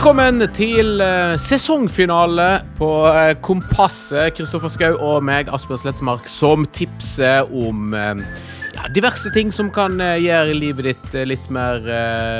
Velkommen 0.00 0.40
til 0.56 1.02
eh, 1.04 1.34
sesongfinale 1.36 2.44
på 2.78 2.86
eh, 3.10 3.34
Kompasset. 3.44 4.30
Kristoffer 4.32 4.72
Schou 4.72 4.96
og 4.96 5.26
meg, 5.28 5.50
Asbjørn 5.52 5.82
Slettemark, 5.82 6.24
som 6.32 6.64
tipser 6.72 7.44
om 7.52 7.92
eh, 7.92 8.22
ja, 8.78 8.88
diverse 8.96 9.28
ting 9.36 9.52
som 9.52 9.68
kan 9.68 10.00
gjøre 10.00 10.56
livet 10.56 10.88
ditt 10.88 11.20
litt 11.28 11.52
mer 11.52 11.84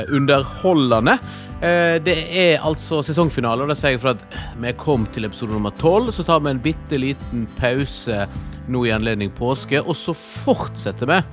underholdende. 0.09 1.19
Det 1.61 2.19
er 2.33 2.65
altså 2.65 3.05
sesongfinale, 3.05 3.69
og 3.69 3.75
det 3.75 3.77
sier 3.77 3.99
jeg 3.99 4.07
for 4.07 4.17
at 4.17 4.25
vi 4.65 4.77
kom 4.81 5.05
til 5.13 5.29
episode 5.29 5.53
nummer 5.53 5.77
tolv. 5.85 6.15
Så 6.17 6.25
tar 6.25 6.41
vi 6.41 6.55
en 6.57 6.65
bitte 6.65 7.05
liten 7.05 7.45
pause 7.61 8.25
nå 8.73 8.89
i 8.89 8.97
anledning 8.97 9.37
påske, 9.37 9.85
og 9.85 9.93
så 10.01 10.17
fortsetter 10.17 11.13
vi 11.13 11.25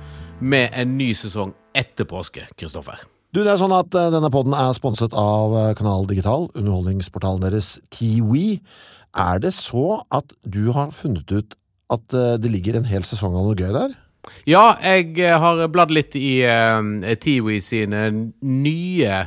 med 0.44 0.76
en 0.76 0.98
ny 1.00 1.14
sesong 1.16 1.56
etter 1.72 2.04
påske, 2.04 2.52
Kristoffer. 2.52 3.08
Du, 3.28 3.42
det 3.44 3.50
er 3.52 3.60
sånn 3.60 3.74
at 3.76 3.92
eh, 3.92 4.08
Denne 4.14 4.30
podden 4.32 4.54
er 4.56 4.72
sponset 4.76 5.12
av 5.12 5.52
eh, 5.52 5.72
Kanal 5.76 6.06
Digital, 6.08 6.46
underholdningsportalen 6.56 7.42
deres 7.44 7.74
TWE. 7.92 8.56
Er 9.20 9.42
det 9.42 9.52
så 9.56 10.00
at 10.14 10.32
du 10.48 10.70
har 10.72 10.94
funnet 10.96 11.28
ut 11.28 11.56
at 11.92 12.16
eh, 12.16 12.38
det 12.40 12.52
ligger 12.54 12.78
en 12.78 12.88
hel 12.88 13.04
sesong 13.04 13.36
av 13.36 13.44
noe 13.44 13.58
gøy 13.58 13.68
der? 13.76 13.92
Ja, 14.48 14.78
jeg 14.80 15.28
har 15.40 15.60
bladd 15.72 15.92
litt 15.94 16.16
i 16.18 16.40
uh, 16.44 16.80
Tiwi 17.20 17.60
sine 17.64 18.08
nye 18.44 19.20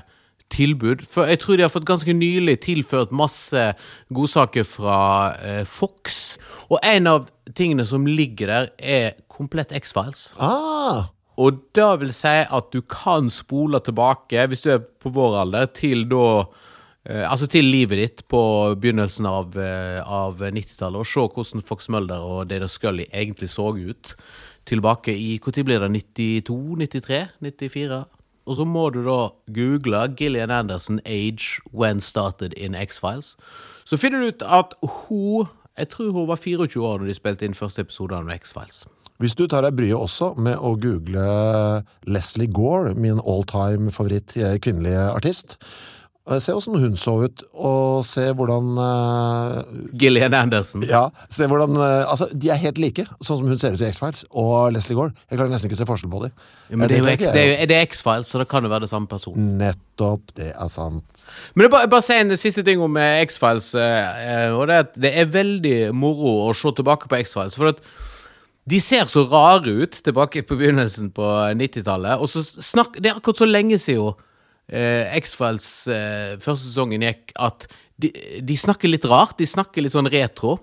tilbud. 0.53 1.05
For 1.09 1.29
jeg 1.29 1.41
tror 1.41 1.57
de 1.57 1.65
har 1.65 1.73
fått 1.73 1.87
ganske 1.89 2.13
nylig 2.13 2.59
tilført 2.65 3.13
masse 3.15 3.71
godsaker 4.13 4.67
fra 4.67 4.99
uh, 5.37 5.63
Fox. 5.65 6.35
Og 6.69 6.77
en 6.85 7.09
av 7.09 7.31
tingene 7.57 7.87
som 7.87 8.05
ligger 8.09 8.51
der, 8.51 8.69
er 8.77 9.17
komplett 9.31 9.73
X-Files. 9.73 10.31
Ah, 10.37 11.09
Og 11.39 11.61
da 11.75 11.93
vil 11.99 12.11
si 12.15 12.33
at 12.43 12.73
du 12.73 12.81
kan 12.81 13.29
spole 13.31 13.79
tilbake, 13.83 14.47
hvis 14.47 14.65
du 14.65 14.71
er 14.73 14.83
på 14.83 15.13
vår 15.15 15.39
alder, 15.45 15.71
til 15.75 16.03
da 16.11 16.25
eh, 17.07 17.23
Altså 17.23 17.47
til 17.47 17.65
livet 17.65 17.97
ditt 17.97 18.23
på 18.27 18.41
begynnelsen 18.75 19.25
av, 19.25 19.57
eh, 19.57 20.01
av 20.03 20.41
90-tallet, 20.41 20.99
og 20.99 21.07
se 21.07 21.27
hvordan 21.27 21.65
Fox 21.65 21.89
Mulder 21.89 22.19
og 22.19 22.49
Data 22.49 22.67
Scully 22.67 23.07
egentlig 23.13 23.49
så 23.49 23.71
ut. 23.71 24.15
Tilbake 24.65 25.15
i 25.15 25.39
Når 25.41 25.63
blir 25.65 25.79
det? 25.79 26.03
92? 26.13 26.77
93? 26.77 27.27
94? 27.41 28.03
Og 28.45 28.55
så 28.55 28.65
må 28.65 28.89
du 28.89 29.03
da 29.05 29.31
google 29.53 30.07
Gillian 30.17 30.51
Anderson 30.51 30.99
age 31.05 31.61
when 31.71 32.01
started 32.01 32.53
in 32.53 32.75
X-Files. 32.75 33.37
Så 33.85 33.97
finner 33.97 34.19
du 34.19 34.27
ut 34.27 34.41
at 34.41 34.73
hun 34.81 35.47
Jeg 35.77 35.87
tror 35.89 36.11
hun 36.11 36.27
var 36.27 36.35
24 36.35 36.83
år 36.83 36.97
når 36.99 37.07
de 37.07 37.13
spilte 37.13 37.45
inn 37.45 37.53
første 37.55 37.81
episode 37.81 38.13
av 38.13 38.29
X-Files. 38.29 38.85
Hvis 39.21 39.35
du 39.37 39.45
tar 39.47 39.61
deg 39.67 39.75
bryet 39.77 39.97
også 39.97 40.33
med 40.41 40.57
å 40.57 40.73
google 40.81 41.25
Leslie 42.09 42.49
Gore, 42.51 42.95
min 42.97 43.21
all-time 43.21 43.91
favoritt 43.93 44.33
eh, 44.39 44.55
kvinnelige 44.63 45.03
artist, 45.13 45.57
eh, 46.29 46.39
se 46.41 46.53
åssen 46.57 46.77
hun 46.81 46.95
så 46.97 47.13
ut, 47.27 47.43
og 47.53 48.01
se 48.07 48.27
hvordan 48.37 48.71
uh, 48.81 49.61
Gillian 50.01 50.33
Anderson. 50.37 50.81
Ja, 50.89 51.03
se 51.33 51.45
hvordan 51.49 51.77
uh, 51.77 52.09
Altså, 52.09 52.27
de 52.33 52.49
er 52.53 52.59
helt 52.61 52.81
like, 52.81 53.05
sånn 53.21 53.41
som 53.41 53.49
hun 53.51 53.61
ser 53.61 53.77
ut 53.77 53.83
i 53.83 53.89
X-Files, 53.91 54.25
og 54.33 54.71
Leslie 54.75 54.97
Gore. 54.97 55.13
Jeg 55.29 55.37
klarer 55.39 55.53
nesten 55.53 55.69
ikke 55.69 55.77
å 55.79 55.83
se 55.83 55.89
forskjell 55.93 56.13
på 56.13 56.21
dem. 56.25 56.35
Ja, 56.71 56.77
men 56.81 56.89
det 56.89 56.99
er 57.01 57.09
det 57.11 57.31
er, 57.31 57.49
jo- 57.51 57.69
det 57.73 57.77
er 57.79 57.85
X-Files, 57.89 58.29
så 58.33 58.41
det 58.41 58.49
kan 58.51 58.65
jo 58.65 58.71
være 58.73 58.87
det 58.87 58.91
samme 58.93 59.09
person. 59.11 59.37
Nettopp, 59.61 60.33
det 60.39 60.49
er 60.55 60.71
sant. 60.73 61.27
Men 61.53 61.67
jeg 61.67 61.75
bare, 61.77 61.89
bare 61.93 62.05
si 62.09 62.17
en 62.21 62.37
siste 62.41 62.65
ting 62.67 62.81
om 62.85 62.97
eh, 63.01 63.19
X-Files. 63.27 63.73
eh, 63.77 64.23
eh, 64.25 64.53
Og 64.57 64.65
det 64.69 64.77
er 64.79 64.87
at 64.87 64.95
det 65.07 65.13
er 65.25 65.29
veldig 65.37 65.77
moro 65.93 66.39
å 66.47 66.55
se 66.57 66.73
tilbake 66.81 67.11
på 67.11 67.21
X-Files. 67.21 67.57
For 67.59 67.73
at 67.75 67.83
de 68.69 68.79
ser 68.83 69.05
så 69.09 69.23
rare 69.31 69.71
ut 69.83 69.95
tilbake 70.05 70.43
på 70.45 70.55
begynnelsen 70.59 71.09
på 71.15 71.25
90-tallet. 71.57 72.19
Og 72.21 72.29
så 72.29 72.43
snakk, 72.45 72.99
Det 73.01 73.09
er 73.09 73.17
akkurat 73.17 73.37
så 73.41 73.47
lenge 73.49 73.79
siden 73.81 74.13
eh, 74.69 75.15
X-Files 75.17 75.69
eh, 75.89 76.35
første 76.43 76.67
sesongen 76.69 77.01
gikk, 77.07 77.33
at 77.41 77.65
de, 78.01 78.11
de 78.41 78.57
snakker 78.57 78.89
litt 78.89 79.05
rart. 79.09 79.35
De 79.41 79.45
snakker 79.49 79.81
litt 79.85 79.93
sånn 79.93 80.09
retro. 80.13 80.59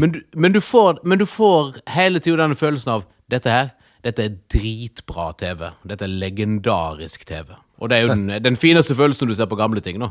Men, 0.00 0.12
du- 0.16 0.22
men, 0.36 0.52
du 0.56 0.60
får, 0.64 1.02
men 1.04 1.18
du 1.20 1.26
får 1.28 1.78
hele 1.94 2.20
tida 2.24 2.40
denne 2.42 2.56
følelsen 2.58 2.92
av 2.96 3.04
dette 3.32 3.52
her. 3.52 3.70
Dette 4.04 4.24
er 4.26 4.34
dritbra 4.52 5.30
TV. 5.40 5.70
Dette 5.88 6.04
er 6.04 6.12
legendarisk 6.24 7.24
TV. 7.28 7.54
Og 7.80 7.88
det 7.92 7.96
er 7.98 8.06
jo 8.08 8.12
den, 8.16 8.28
den 8.44 8.56
fineste 8.60 8.96
følelsen 8.96 9.28
du 9.28 9.34
ser 9.36 9.48
på 9.52 9.56
gamle 9.60 9.80
ting 9.84 10.00
nå. 10.00 10.10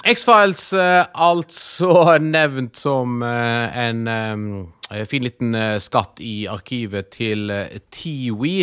X-Files, 0.00 0.72
eh, 0.72 1.06
altså 1.12 1.90
nevnt 2.24 2.78
som 2.80 3.20
eh, 3.22 3.80
en 3.82 4.08
eh, 4.08 5.02
fin 5.08 5.26
liten 5.26 5.56
skatt 5.82 6.22
i 6.24 6.46
arkivet 6.50 7.10
til 7.14 7.52
Tiwi. 7.94 8.54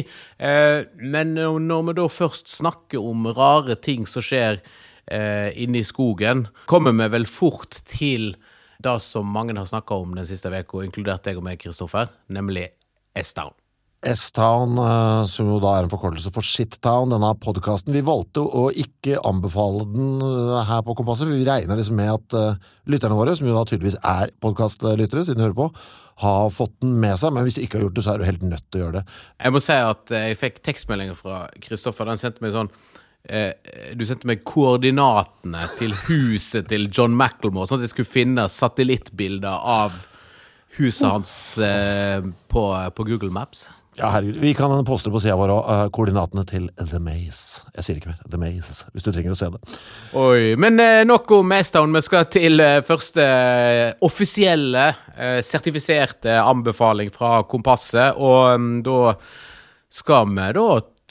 Men 0.41 1.35
når 1.37 1.85
vi 1.87 1.95
da 2.01 2.07
først 2.11 2.51
snakker 2.57 2.99
om 2.99 3.29
rare 3.37 3.77
ting 3.79 4.03
som 4.09 4.25
skjer 4.25 4.59
inne 5.07 5.79
i 5.79 5.87
skogen, 5.87 6.49
kommer 6.67 6.91
vi 6.99 7.07
vel 7.13 7.29
fort 7.31 7.79
til 7.87 8.33
det 8.83 8.97
som 9.05 9.31
mange 9.31 9.55
har 9.55 9.69
snakka 9.71 10.01
om 10.03 10.17
den 10.19 10.27
siste 10.27 10.51
uka, 10.51 10.83
inkludert 10.83 11.23
deg 11.23 11.39
og 11.39 11.47
meg, 11.47 11.61
Kristoffer, 11.63 12.11
nemlig 12.27 12.67
S-Town. 13.15 13.55
S-Town, 14.05 14.77
eh, 14.77 15.25
som 15.25 15.47
jo 15.49 15.57
da 15.61 15.71
er 15.73 15.85
en 15.85 15.89
forkortelse 15.89 16.29
for 16.33 16.45
Shit-Town, 16.45 17.09
denne 17.09 17.31
podkasten. 17.41 17.95
Vi 17.95 18.03
valgte 18.05 18.43
å 18.45 18.67
ikke 18.69 19.17
anbefale 19.25 19.87
den 19.89 20.19
eh, 20.21 20.57
her 20.69 20.83
på 20.85 20.93
Kompasset, 20.99 21.31
vi 21.31 21.47
regner 21.47 21.79
liksom 21.79 21.97
med 21.97 22.11
at 22.13 22.35
eh, 22.37 22.59
lytterne 22.93 23.17
våre, 23.17 23.33
som 23.35 23.47
jo 23.49 23.55
da 23.55 23.63
tydeligvis 23.65 23.97
er 24.05 24.29
podkastlyttere, 24.43 25.23
siden 25.25 25.41
de 25.41 25.47
hører 25.47 25.57
på, 25.57 25.65
har 26.21 26.53
fått 26.53 26.75
den 26.85 26.99
med 27.01 27.17
seg. 27.17 27.33
Men 27.33 27.47
hvis 27.47 27.57
du 27.57 27.63
ikke 27.63 27.79
har 27.79 27.87
gjort 27.87 27.97
det, 27.97 28.03
så 28.05 28.13
er 28.13 28.21
du 28.21 28.27
helt 28.27 28.45
nødt 28.45 28.67
til 28.67 28.79
å 28.79 28.83
gjøre 28.83 28.99
det. 28.99 29.17
Jeg 29.41 29.55
må 29.55 29.61
si 29.65 29.77
at 29.87 30.13
jeg 30.13 30.37
fikk 30.43 30.61
tekstmeldinger 30.67 31.17
fra 31.17 31.39
Kristoffer. 31.65 32.09
Den 32.09 32.21
sendte 32.21 32.45
meg 32.45 32.53
sånn 32.53 32.69
Du 33.97 34.03
sendte 34.07 34.29
meg 34.29 34.45
koordinatene 34.47 35.65
til 35.75 35.91
huset 36.05 36.69
til 36.69 36.85
John 36.87 37.17
McElmore, 37.17 37.67
sånn 37.67 37.81
at 37.81 37.89
jeg 37.89 37.95
skulle 37.95 38.13
finne 38.13 38.45
satellittbilder 38.49 39.65
av 39.73 39.97
huset 40.77 41.09
hans 41.09 41.33
på, 41.57 42.63
på 42.93 43.07
Google 43.09 43.33
Maps. 43.35 43.65
Ja, 43.97 44.11
herregud. 44.13 44.35
Vi 44.37 44.53
kan 44.53 44.85
poste 44.85 45.09
på 45.09 45.17
sida 45.17 45.33
vår 45.39 45.51
òg. 45.55 45.91
koordinatene 45.95 46.43
til 46.45 46.67
The 46.77 46.99
Maze. 47.01 47.63
Jeg 47.73 47.85
sier 47.85 47.97
ikke 47.97 48.11
mer. 48.11 48.19
The 48.29 48.37
Maze, 48.37 48.85
hvis 48.93 49.05
du 49.05 49.09
trenger 49.09 49.33
å 49.33 49.37
se 49.39 49.49
det. 49.55 49.77
Oi, 50.21 50.53
Men 50.61 50.77
uh, 50.77 51.01
nok 51.09 51.31
om 51.39 51.55
S-Town. 51.57 51.97
Vi 51.97 52.03
skal 52.05 52.27
til 52.29 52.61
uh, 52.61 52.83
første 52.85 53.25
eh, 53.25 53.95
offisielle, 54.05 54.85
eh, 55.17 55.39
sertifiserte 55.41 56.37
anbefaling 56.43 57.09
fra 57.13 57.41
Kompasset. 57.49 58.21
Og 58.21 58.53
um, 58.53 58.69
da 58.85 59.15
skal 59.89 60.29
vi 60.29 60.51
da 60.59 60.67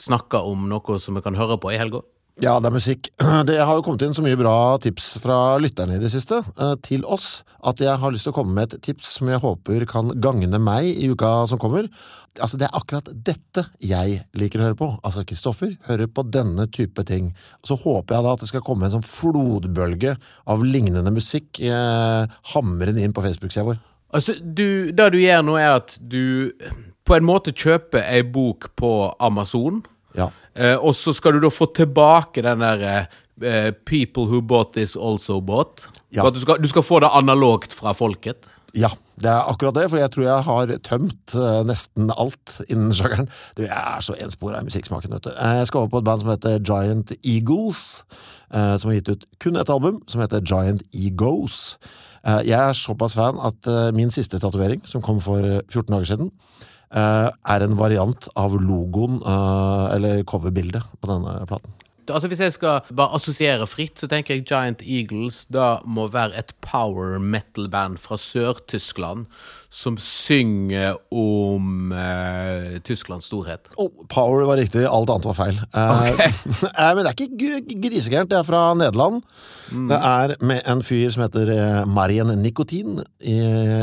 snakke 0.07 0.39
om 0.47 0.69
noe 0.71 0.99
som 1.03 1.19
vi 1.19 1.25
kan 1.25 1.35
høre 1.35 1.59
på 1.59 1.75
i 1.75 1.81
helga. 1.81 2.05
Ja, 2.37 2.59
det 2.61 2.69
er 2.69 2.75
musikk. 2.75 3.07
Det 3.49 3.55
har 3.57 3.73
jo 3.73 3.81
kommet 3.81 4.03
inn 4.05 4.13
så 4.13 4.21
mye 4.21 4.37
bra 4.37 4.77
tips 4.81 5.15
fra 5.23 5.57
lytterne 5.61 5.95
i 5.97 6.01
det 6.01 6.11
siste 6.13 6.43
eh, 6.45 6.75
til 6.85 7.01
oss, 7.09 7.41
at 7.65 7.81
jeg 7.81 7.97
har 7.97 8.13
lyst 8.13 8.27
til 8.27 8.33
å 8.33 8.37
komme 8.37 8.53
med 8.53 8.75
et 8.75 8.83
tips 8.85 9.15
som 9.17 9.31
jeg 9.31 9.41
håper 9.41 9.87
kan 9.89 10.11
gagne 10.21 10.59
meg 10.61 10.85
i 10.91 11.09
uka 11.09 11.31
som 11.49 11.57
kommer. 11.61 11.89
Altså, 12.37 12.59
Det 12.61 12.67
er 12.67 12.77
akkurat 12.77 13.09
dette 13.09 13.65
jeg 13.81 14.21
liker 14.37 14.61
å 14.61 14.67
høre 14.67 14.77
på. 14.77 14.91
Altså, 15.01 15.25
Kristoffer 15.25 15.73
hører 15.89 16.11
på 16.13 16.27
denne 16.29 16.67
type 16.69 17.01
ting. 17.09 17.33
Så 17.65 17.79
håper 17.81 18.19
jeg 18.19 18.27
da 18.27 18.37
at 18.37 18.45
det 18.45 18.51
skal 18.51 18.65
komme 18.69 18.85
en 18.85 18.99
sånn 18.99 19.07
flodbølge 19.07 20.13
av 20.45 20.61
lignende 20.61 21.13
musikk 21.15 21.57
eh, 21.65 22.29
hamrende 22.53 23.01
inn 23.01 23.17
på 23.17 23.25
Facebook-sida 23.25 23.65
vår. 23.71 23.81
Altså, 24.13 24.37
du, 24.37 24.93
Det 24.93 25.11
du 25.17 25.19
gjør 25.23 25.41
nå, 25.41 25.57
er 25.57 25.79
at 25.81 25.97
du 25.97 26.53
på 27.07 27.17
en 27.17 27.25
måte 27.25 27.55
kjøper 27.55 28.05
ei 28.05 28.21
bok 28.21 28.69
på 28.77 28.91
Amazon. 29.17 29.81
Ja. 30.17 30.29
Eh, 30.57 30.75
og 30.75 30.95
så 30.97 31.13
skal 31.13 31.37
du 31.37 31.45
da 31.45 31.51
få 31.53 31.69
tilbake 31.75 32.41
den 32.41 32.63
der 32.65 33.07
eh, 33.41 33.71
'People 33.85 34.25
who 34.25 34.41
bought 34.41 34.73
this 34.73 34.95
also 34.95 35.39
bought'. 35.39 35.87
Ja. 36.11 36.29
Du, 36.29 36.39
skal, 36.39 36.57
du 36.63 36.67
skal 36.67 36.83
få 36.83 36.99
det 36.99 37.09
analogt 37.13 37.73
fra 37.73 37.93
folket. 37.93 38.47
Ja, 38.73 38.89
det 39.21 39.29
er 39.29 39.49
akkurat 39.49 39.75
det, 39.75 39.89
for 39.89 39.97
jeg 39.97 40.11
tror 40.11 40.23
jeg 40.23 40.43
har 40.43 40.73
tømt 40.83 41.35
eh, 41.35 41.63
nesten 41.65 42.11
alt 42.17 42.61
innen 42.69 42.93
sjangeren. 42.93 43.29
Jeg 43.57 43.69
er 43.69 44.01
så 44.01 44.15
enspora 44.17 44.61
i 44.61 44.63
musikksmaken, 44.63 45.13
vet 45.13 45.23
du. 45.23 45.31
Jeg 45.33 45.67
skal 45.67 45.79
over 45.79 45.89
på 45.89 45.97
et 45.97 46.03
band 46.09 46.21
som 46.21 46.29
heter 46.29 46.59
Giant 46.59 47.11
Eagles, 47.23 48.03
som 48.51 48.89
har 48.89 48.95
gitt 48.95 49.09
ut 49.09 49.25
kun 49.43 49.57
ett 49.59 49.69
album, 49.69 50.01
som 50.07 50.21
heter 50.21 50.39
Giant 50.39 50.83
Egos. 50.95 51.77
Jeg 52.23 52.55
er 52.55 52.73
såpass 52.73 53.15
fan 53.15 53.39
at 53.43 53.67
min 53.93 54.11
siste 54.11 54.39
tatovering, 54.39 54.81
som 54.87 55.01
kom 55.01 55.19
for 55.21 55.43
eh, 55.43 55.61
14 55.69 55.93
dager 55.93 56.05
siden, 56.05 56.31
er 56.95 57.65
en 57.65 57.75
variant 57.79 58.29
av 58.35 58.55
logoen, 58.61 59.19
eh, 59.21 59.95
eller 59.95 60.23
coverbildet, 60.23 60.83
på 61.01 61.09
denne 61.11 61.39
platen. 61.49 61.73
Altså 62.13 62.27
Hvis 62.31 62.43
jeg 62.43 62.55
skal 62.55 62.81
bare 62.95 63.15
assosiere 63.17 63.67
fritt, 63.69 63.99
så 63.99 64.09
tenker 64.11 64.37
jeg 64.37 64.47
Giant 64.47 64.83
Eagles 64.83 65.45
da 65.53 65.77
må 65.85 66.07
være 66.11 66.37
et 66.39 66.53
power 66.63 67.17
metal-band 67.19 67.99
fra 68.01 68.17
Sør-Tyskland 68.21 69.27
som 69.73 69.97
synger 69.99 70.95
om 71.11 71.91
eh, 71.91 72.77
Tysklands 72.87 73.27
storhet. 73.27 73.67
Oh, 73.75 73.91
power 74.09 74.45
var 74.47 74.59
riktig, 74.61 74.85
alt 74.87 75.11
annet 75.11 75.27
var 75.27 75.35
feil. 75.37 75.59
Okay. 75.67 76.29
eh, 76.71 76.91
men 76.95 77.03
det 77.03 77.11
er 77.11 77.25
ikke 77.25 77.79
grisegærent. 77.87 78.31
Det 78.31 78.39
er 78.39 78.47
fra 78.47 78.61
Nederland. 78.79 79.19
Det 79.91 79.97
er 79.97 80.35
med 80.47 80.63
en 80.71 80.83
fyr 80.85 81.11
som 81.13 81.25
heter 81.25 81.51
eh, 81.53 81.81
Marien 81.89 82.31
Nikotin 82.41 83.01
i, 83.19 83.37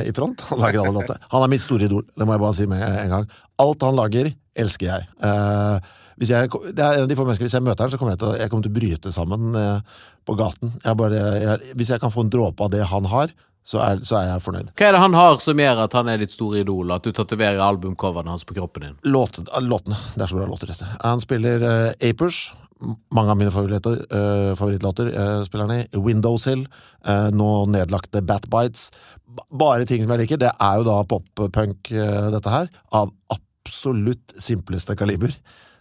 i 0.08 0.14
front. 0.16 0.46
Han 0.50 0.62
lager 0.64 0.82
alle 0.82 0.96
låter. 1.02 1.20
Han 1.34 1.44
er 1.44 1.52
mitt 1.52 1.64
store 1.64 1.88
idol, 1.88 2.06
det 2.16 2.26
må 2.26 2.36
jeg 2.36 2.44
bare 2.46 2.58
si 2.60 2.70
med 2.70 2.86
en 2.88 3.14
gang. 3.18 3.28
Alt 3.62 3.84
han 3.86 4.00
lager, 4.00 4.32
elsker 4.56 4.88
jeg. 4.88 5.12
Eh, 5.20 5.92
hvis 6.20 6.30
jeg, 6.34 6.50
det 6.74 6.84
er 6.84 6.98
en 6.98 7.06
av 7.06 7.08
de 7.10 7.16
få 7.18 7.24
menneskene, 7.26 7.48
hvis 7.48 7.56
jeg 7.58 7.66
møter 7.66 7.84
han, 7.86 7.90
så 7.94 7.98
kommer 8.00 8.14
jeg 8.14 8.22
til, 8.22 8.36
jeg 8.42 8.52
kommer 8.52 8.66
til 8.68 8.74
å 8.74 8.78
bryte 8.80 9.12
sammen 9.14 9.56
eh, 9.58 9.80
på 10.28 10.36
gaten. 10.38 10.72
Jeg 10.84 10.98
bare, 11.00 11.24
jeg, 11.42 11.74
hvis 11.80 11.90
jeg 11.94 12.02
kan 12.02 12.12
få 12.14 12.24
en 12.26 12.32
dråpe 12.32 12.64
av 12.66 12.70
det 12.74 12.84
han 12.92 13.08
har, 13.12 13.34
så 13.64 13.78
er, 13.80 14.02
så 14.04 14.18
er 14.18 14.26
jeg 14.28 14.42
fornøyd. 14.44 14.66
Hva 14.76 14.88
er 14.90 14.92
det 14.92 15.00
han 15.00 15.14
har 15.16 15.38
som 15.40 15.60
gjør 15.62 15.78
at 15.86 15.94
han 15.96 16.08
er 16.12 16.18
ditt 16.20 16.34
store 16.34 16.60
idol, 16.60 16.90
at 16.92 17.06
du 17.06 17.14
tatoverer 17.16 17.62
albumcoverne 17.64 18.28
hans 18.34 18.44
på 18.44 18.56
kroppen 18.58 18.84
din? 18.84 18.98
Låt, 19.08 19.38
låtene. 19.64 19.96
Det 20.12 20.26
er 20.26 20.32
så 20.34 20.36
bra 20.36 20.48
låter, 20.50 20.68
dette. 20.68 20.90
Han 21.00 21.22
spiller 21.24 21.64
eh, 21.64 22.10
Apers. 22.10 22.42
Mange 23.14 23.32
av 23.32 23.38
mine 23.40 23.52
favoritter, 23.54 24.02
eh, 24.12 24.50
favorittlåter 24.58 25.08
eh, 25.14 25.38
spiller 25.48 25.64
han 25.70 25.78
i. 25.80 25.86
Windowsill. 25.96 26.66
eh, 27.08 27.30
nå 27.32 27.48
nedlagte 27.72 28.20
Bat 28.28 28.50
Bites. 28.52 28.90
Bare 29.48 29.86
ting 29.88 30.04
som 30.04 30.12
jeg 30.12 30.26
liker. 30.26 30.42
Det 30.44 30.52
er 30.52 30.82
jo 30.82 30.84
da 30.90 30.98
pop-punk, 31.08 31.88
eh, 31.96 32.28
dette 32.36 32.52
her. 32.52 32.68
Av 32.92 33.08
absolutt 33.32 34.36
simpleste 34.44 34.92
kaliber. 35.00 35.32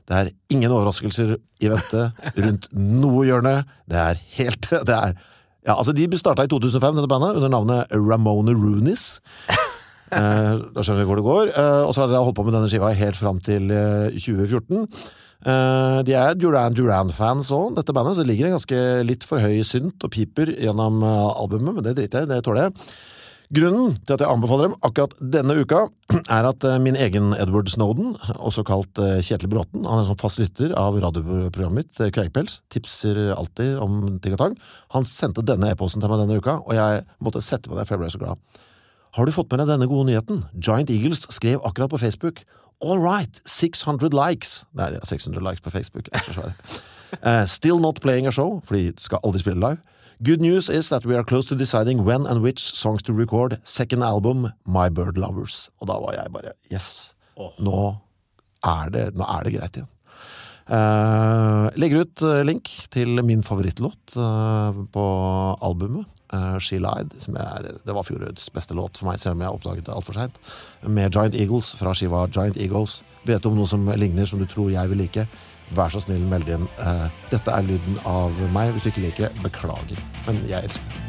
Det 0.09 0.17
er 0.19 0.31
ingen 0.53 0.73
overraskelser 0.73 1.37
i 1.63 1.69
vente 1.71 2.09
rundt 2.37 2.67
noe 2.75 3.23
hjørne. 3.27 3.61
Det 3.89 4.01
er 4.01 4.19
helt 4.39 4.69
Det 4.89 4.97
er 4.97 5.15
ja, 5.63 5.77
altså 5.77 5.93
De 5.95 6.07
starta 6.19 6.43
i 6.43 6.49
2005, 6.51 6.97
dette 6.97 7.07
bandet, 7.07 7.37
under 7.39 7.51
navnet 7.51 7.93
Ramona 7.95 8.55
Roonies. 8.55 9.19
Eh, 10.13 10.57
da 10.75 10.83
skjønner 10.85 11.01
vi 11.01 11.07
hvor 11.09 11.17
det 11.17 11.25
går. 11.25 11.47
Eh, 11.57 11.83
og 11.87 11.93
så 11.95 12.03
har 12.03 12.11
dere 12.11 12.19
holdt 12.21 12.35
på 12.37 12.43
med 12.45 12.53
denne 12.53 12.67
skiva 12.69 12.91
helt 12.93 13.17
fram 13.17 13.39
til 13.41 13.71
eh, 13.73 14.13
2014. 14.13 14.83
Eh, 15.43 15.99
de 16.07 16.13
er 16.15 16.37
Duran 16.39 16.75
Duran-fans 16.77 17.49
òg, 17.55 17.73
dette 17.79 17.95
bandet, 17.95 18.15
så 18.15 18.23
det 18.23 18.29
ligger 18.29 18.47
en 18.47 18.55
ganske 18.55 18.77
litt 19.07 19.25
for 19.27 19.43
høy 19.43 19.63
synt 19.67 20.05
og 20.05 20.13
piper 20.13 20.53
gjennom 20.53 21.01
eh, 21.03 21.31
albumet, 21.41 21.79
men 21.79 21.87
det 21.87 21.95
driter 21.97 22.23
jeg 22.23 22.29
i, 22.29 22.31
det 22.31 22.43
tåler 22.45 22.67
jeg. 22.67 22.85
Grunnen 23.53 23.97
til 24.01 24.15
at 24.15 24.23
jeg 24.23 24.33
anbefaler 24.33 24.71
dem 24.71 24.75
akkurat 24.81 25.11
denne 25.21 25.55
uka, 25.61 25.83
er 26.37 26.47
at 26.49 26.65
eh, 26.65 26.79
min 26.81 26.97
egen 26.97 27.35
Edward 27.37 27.69
Snowden, 27.69 28.15
også 28.39 28.63
kalt 28.65 28.97
eh, 29.01 29.19
Kjetil 29.21 29.51
Bråten, 29.51 29.85
han 29.85 30.01
er 30.01 30.07
sånn 30.07 30.17
fast 30.21 30.41
lytter 30.41 30.73
av 30.79 30.97
radioprogrammet 31.03 31.83
mitt, 31.83 32.01
eh, 32.01 32.09
Kveikpels, 32.15 32.61
tipser 32.73 33.19
alltid 33.35 33.75
om 33.83 34.17
ting 34.23 34.33
og 34.33 34.41
tang, 34.41 34.57
han 34.95 35.05
sendte 35.05 35.45
denne 35.45 35.69
e-posten 35.69 36.01
til 36.01 36.09
meg 36.09 36.23
denne 36.23 36.39
uka, 36.41 36.57
og 36.63 36.73
jeg 36.77 37.05
måtte 37.21 37.43
sette 37.45 37.69
meg 37.69 37.81
ned, 37.81 37.89
for 37.89 37.97
jeg 37.97 38.03
ble 38.03 38.11
så 38.15 38.23
glad. 38.23 38.61
Har 39.13 39.29
du 39.29 39.35
fått 39.35 39.53
med 39.53 39.61
deg 39.61 39.69
denne 39.75 39.91
gode 39.91 40.09
nyheten? 40.09 40.41
Giant 40.57 40.89
Eagles 40.89 41.27
skrev 41.29 41.61
akkurat 41.61 41.93
på 41.93 42.01
Facebook 42.01 42.41
All 42.83 42.97
right, 42.99 43.37
600 43.45 44.09
likes. 44.17 44.65
Nei, 44.75 44.89
det 44.91 44.99
er 44.99 45.07
600 45.07 45.45
likes 45.45 45.61
på 45.63 45.71
Facebook. 45.71 46.09
Er 46.11 46.25
så 46.25 46.33
svære. 46.35 46.53
Uh, 47.21 47.45
still 47.57 47.79
not 47.79 48.01
playing 48.01 48.27
a 48.27 48.31
show, 48.33 48.59
for 48.65 48.75
de 48.75 48.91
skal 48.97 49.21
aldri 49.23 49.39
spille 49.39 49.61
live. 49.61 49.79
Good 50.23 50.39
news 50.39 50.69
is 50.69 50.87
that 50.87 51.05
we 51.05 51.17
are 51.17 51.23
close 51.23 51.45
to 51.47 51.55
deciding 51.55 52.05
when 52.05 52.25
and 52.25 52.41
which 52.41 52.61
songs 52.61 53.03
to 53.03 53.13
record. 53.13 53.59
Second 53.65 54.03
album, 54.03 54.53
My 54.65 54.87
Bird 54.87 55.17
Lovers. 55.17 55.69
Og 55.81 55.89
da 55.89 55.97
var 55.99 56.13
jeg 56.15 56.31
bare 56.31 56.53
Yes! 56.71 57.11
Nå, 57.59 57.79
er 58.63 58.93
det, 58.93 59.01
nå 59.19 59.27
er 59.27 59.43
det 59.43 59.51
greit 59.57 59.79
igjen. 59.81 59.89
Uh, 60.63 61.67
legger 61.75 62.05
ut 62.05 62.23
eh, 62.23 62.39
link 62.47 62.71
til 62.93 63.19
min 63.27 63.43
favorittlåt 63.43 64.15
uh, 64.15 64.79
på 64.95 65.05
albumet. 65.59 66.07
Uh, 66.31 66.55
She 66.55 66.79
Lied. 66.79 67.11
Som 67.19 67.35
er, 67.35 67.73
det 67.83 67.97
var 67.97 68.07
fjorårets 68.07 68.47
beste 68.55 68.79
låt 68.79 69.01
for 69.01 69.11
meg, 69.11 69.19
selv 69.19 69.35
om 69.35 69.43
jeg 69.43 69.57
oppdaget 69.57 69.89
det 69.89 69.97
altfor 69.97 70.21
seint. 70.21 70.39
Med 70.87 71.11
Giant 71.11 71.35
Eagles 71.35 71.73
fra 71.81 71.91
skiva 71.91 72.29
Giant 72.31 72.55
Eagles. 72.55 73.01
Vet 73.27 73.43
du 73.43 73.51
om 73.51 73.59
noe 73.59 73.67
som 73.67 73.91
ligner, 73.99 74.29
som 74.29 74.39
du 74.39 74.47
tror 74.47 74.71
jeg 74.71 74.93
vil 74.93 75.03
like? 75.03 75.27
Vær 75.73 75.89
så 75.89 75.99
snill, 76.03 76.25
meld 76.29 76.49
inn. 76.53 76.67
Eh, 76.77 77.07
dette 77.31 77.51
er 77.51 77.61
lyden 77.65 77.97
av 78.05 78.31
meg. 78.53 78.71
Hvis 78.73 78.83
du 78.85 78.89
ikke 78.91 79.05
liker 79.07 79.27
det, 79.27 79.33
beklager. 79.45 79.97
Men 80.27 80.35
jeg 80.49 80.63
elsker 80.63 80.85
det. 80.89 80.99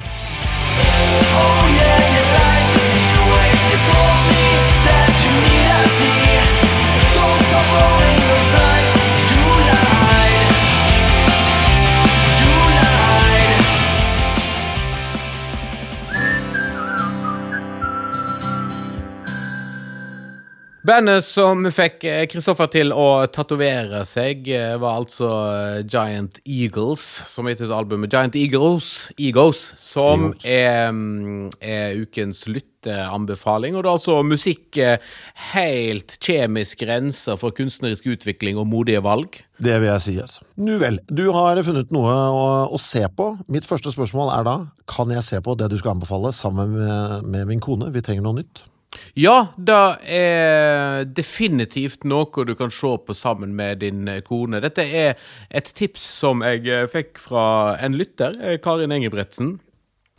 Bandet 20.84 21.24
som 21.24 21.64
fikk 21.72 22.02
eh, 22.04 22.26
Kristoffer 22.28 22.68
til 22.68 22.90
å 22.92 23.24
tatovere 23.32 24.02
seg, 24.04 24.42
eh, 24.52 24.74
var 24.76 24.98
altså 24.98 25.28
eh, 25.48 25.78
Giant 25.88 26.42
Eagles, 26.44 27.00
som 27.30 27.48
heter 27.48 27.72
albumet 27.72 28.12
Giant 28.12 28.36
Eagles, 28.36 28.90
Egos, 29.16 29.62
som 29.80 30.26
Eagles. 30.26 30.44
er, 30.44 30.90
mm, 30.92 31.46
er 31.64 32.02
ukens 32.02 32.42
lytteanbefaling. 32.50 33.78
Og 33.78 33.80
det 33.80 33.88
er 33.88 33.94
altså 33.94 34.18
musikk 34.28 34.76
eh, 34.76 35.08
helt 35.54 36.18
kjemisk 36.20 36.84
rensa 36.84 37.38
for 37.40 37.56
kunstnerisk 37.56 38.10
utvikling 38.18 38.60
og 38.60 38.68
modige 38.68 39.00
valg. 39.08 39.40
Det 39.56 39.78
vil 39.80 39.88
jeg 39.88 40.04
si, 40.04 40.18
yes. 40.20 40.36
Nu 40.60 40.76
vel, 40.84 41.00
du 41.08 41.30
har 41.32 41.62
funnet 41.64 41.96
noe 41.96 42.12
å, 42.12 42.44
å 42.68 42.82
se 42.82 43.06
på. 43.08 43.30
Mitt 43.48 43.64
første 43.64 43.94
spørsmål 43.96 44.36
er 44.36 44.46
da, 44.52 44.58
kan 44.84 45.16
jeg 45.16 45.24
se 45.24 45.40
på 45.40 45.56
det 45.56 45.72
du 45.72 45.80
skal 45.80 45.96
anbefale 45.96 46.36
sammen 46.36 46.76
med, 46.76 47.32
med 47.32 47.54
min 47.54 47.64
kone? 47.64 47.88
Vi 47.96 48.04
trenger 48.04 48.28
noe 48.28 48.42
nytt. 48.42 48.66
Ja, 49.14 49.46
det 49.56 49.98
er 50.10 51.04
definitivt 51.06 52.04
noe 52.08 52.44
du 52.46 52.54
kan 52.58 52.72
se 52.74 52.96
på 53.06 53.14
sammen 53.14 53.54
med 53.54 53.78
din 53.84 54.08
eh, 54.10 54.22
kone. 54.26 54.60
Dette 54.64 54.82
er 54.82 55.14
et 55.54 55.70
tips 55.78 56.02
som 56.18 56.42
jeg 56.42 56.66
eh, 56.66 56.88
fikk 56.90 57.18
fra 57.22 57.76
en 57.82 57.94
lytter, 57.98 58.34
eh, 58.42 58.58
Karin 58.62 58.94
Engebretsen, 58.94 59.60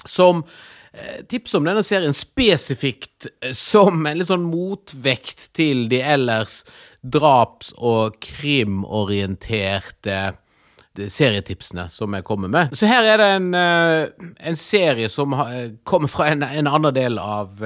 som 0.06 0.46
tips 1.28 1.52
om 1.58 1.66
denne 1.68 1.82
serien 1.84 2.14
spesifikt 2.16 3.26
som 3.52 4.06
en 4.08 4.16
litt 4.16 4.30
sånn 4.30 4.46
motvekt 4.48 5.50
til 5.58 5.90
de 5.92 6.00
ellers 6.00 6.62
draps- 7.04 7.74
og 7.76 8.16
krimorienterte 8.24 10.20
serietipsene 10.96 11.90
som 11.92 12.16
jeg 12.16 12.24
kommer 12.24 12.48
med. 12.54 12.72
Så 12.80 12.88
her 12.88 13.04
er 13.12 13.20
det 13.20 13.28
en, 13.34 13.52
en 13.52 14.56
serie 14.56 15.12
som 15.12 15.36
kommer 15.84 16.08
fra 16.08 16.30
en, 16.32 16.48
en 16.48 16.72
annen 16.72 16.96
del 16.96 17.20
av 17.20 17.60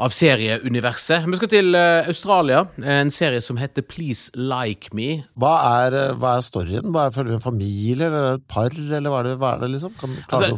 av 0.00 0.10
serieuniverset. 0.14 1.26
Vi 1.30 1.36
skal 1.38 1.50
til 1.52 1.74
eh, 1.78 2.08
Australia. 2.10 2.64
En 2.82 3.10
serie 3.14 3.40
som 3.44 3.56
heter 3.60 3.82
Please 3.86 4.32
Like 4.34 4.90
Me. 4.96 5.22
Hva 5.38 5.54
er, 5.84 5.98
eh, 6.00 6.16
hva 6.18 6.30
er 6.38 6.42
storyen? 6.46 6.90
Hva 6.94 7.00
er 7.06 7.10
det, 7.10 7.16
Følger 7.18 7.30
vi 7.30 7.38
en 7.38 7.44
familie, 7.44 8.06
eller 8.08 8.22
er 8.32 8.36
et 8.40 8.48
par, 8.50 8.70
eller 8.74 9.10
hva 9.12 9.18
er 9.20 9.26
det, 9.28 9.36
hva 9.42 9.50
er 9.54 9.60
det 9.64 9.70
liksom? 9.76 9.92
Kan, 10.00 10.10
Altså, 10.34 10.48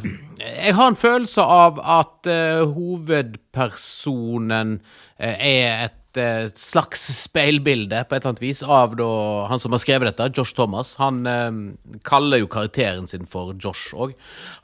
jeg 0.41 0.73
har 0.79 0.89
en 0.89 0.97
følelse 0.97 1.43
av 1.43 1.81
at 1.81 2.27
uh, 2.31 2.73
hovedpersonen 2.73 4.81
uh, 4.81 5.37
er 5.37 5.85
et 5.87 5.97
et 6.17 6.61
slags 6.61 7.03
speilbilde, 7.13 8.03
på 8.09 8.17
et 8.17 8.23
eller 8.23 8.33
annet 8.33 8.43
vis, 8.43 8.63
av 8.63 8.97
da, 8.99 9.09
han 9.51 9.61
som 9.63 9.75
har 9.75 9.83
skrevet 9.83 10.11
dette, 10.11 10.31
Josh 10.37 10.57
Thomas. 10.57 10.95
Han 11.01 11.25
eh, 11.29 12.01
kaller 12.09 12.43
jo 12.43 12.51
karakteren 12.51 13.09
sin 13.11 13.29
for 13.29 13.55
Josh 13.61 13.93
òg. 13.93 14.17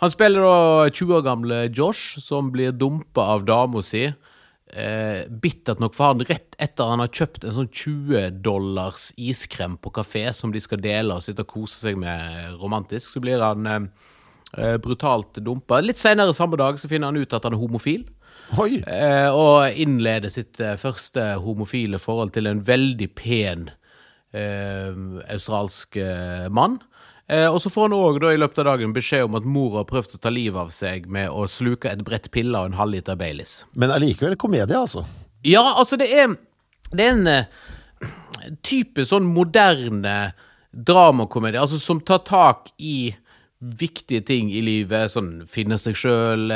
Han 0.02 0.12
spiller 0.12 0.47
da 0.47 0.91
20 0.91 1.19
år 1.19 1.26
gamle 1.26 1.62
Josh, 1.69 2.21
som 2.23 2.52
blir 2.55 2.73
dumpa 2.73 3.33
av 3.37 3.47
dama 3.49 3.85
si. 3.85 4.09
Eh, 4.73 5.26
bittert 5.29 5.83
nok 5.83 5.93
for 5.93 6.14
han 6.14 6.25
rett 6.25 6.57
etter 6.62 6.88
han 6.88 7.02
har 7.02 7.11
kjøpt 7.12 7.45
en 7.45 7.57
sånn 7.59 7.69
20 7.69 8.38
dollars 8.41 9.11
iskrem 9.21 9.75
på 9.76 9.93
kafé 9.93 10.25
som 10.33 10.55
de 10.55 10.62
skal 10.64 10.81
dele 10.81 11.19
og 11.19 11.26
sitte 11.26 11.45
og 11.45 11.50
kose 11.50 11.76
seg 11.76 11.99
med 12.00 12.57
romantisk, 12.57 13.11
så 13.12 13.21
blir 13.21 13.45
han 13.45 13.69
eh, 13.69 14.09
eh, 14.57 14.79
brutalt 14.81 15.43
dumpa. 15.45 15.83
Litt 15.85 16.00
senere 16.00 16.33
samme 16.37 16.57
dag 16.61 16.81
så 16.81 16.88
finner 16.88 17.12
han 17.12 17.21
ut 17.21 17.37
at 17.37 17.45
han 17.45 17.59
er 17.59 17.61
homofil. 17.61 18.09
Eh, 18.87 19.29
og 19.33 19.79
innleder 19.81 20.33
sitt 20.33 20.61
eh, 20.61 20.76
første 20.81 21.35
homofile 21.41 22.00
forhold 22.00 22.35
til 22.35 22.49
en 22.50 22.61
veldig 22.67 23.09
pen 23.17 23.69
eh, 24.37 24.93
australsk 25.33 25.97
mann. 26.52 26.81
Eh, 27.33 27.49
og 27.49 27.62
så 27.65 27.71
får 27.73 27.89
han 27.89 27.97
òg 27.97 28.25
i 28.29 28.39
løpet 28.41 28.61
av 28.61 28.69
dagen 28.75 28.93
beskjed 28.93 29.25
om 29.25 29.39
at 29.39 29.49
mor 29.49 29.79
har 29.79 29.89
prøvd 29.89 30.19
å 30.19 30.21
ta 30.21 30.33
livet 30.33 30.61
av 30.61 30.73
seg 30.75 31.09
med 31.09 31.33
å 31.33 31.47
sluke 31.49 31.89
et 31.89 32.03
brett 32.05 32.29
piller 32.35 32.61
og 32.61 32.73
en 32.73 32.81
halvliter 32.81 33.17
Baileys. 33.17 33.62
Men 33.73 33.95
allikevel 33.95 34.37
komedie, 34.41 34.77
altså. 34.77 35.07
Ja, 35.47 35.65
altså, 35.79 35.97
det 35.97 36.12
er 36.12 36.37
Det 36.93 37.05
er 37.07 37.15
en 37.15 37.27
eh, 37.27 37.47
type 38.61 39.07
sånn 39.09 39.25
moderne 39.25 40.35
dramakomedie, 40.73 41.61
altså 41.61 41.79
som 41.81 42.03
tar 42.05 42.21
tak 42.27 42.69
i 42.77 43.15
viktige 43.62 44.21
ting 44.27 44.51
i 44.53 44.61
livet, 44.61 45.12
sånn 45.12 45.47
finne 45.49 45.79
seg 45.79 45.97
sjøl, 45.97 46.53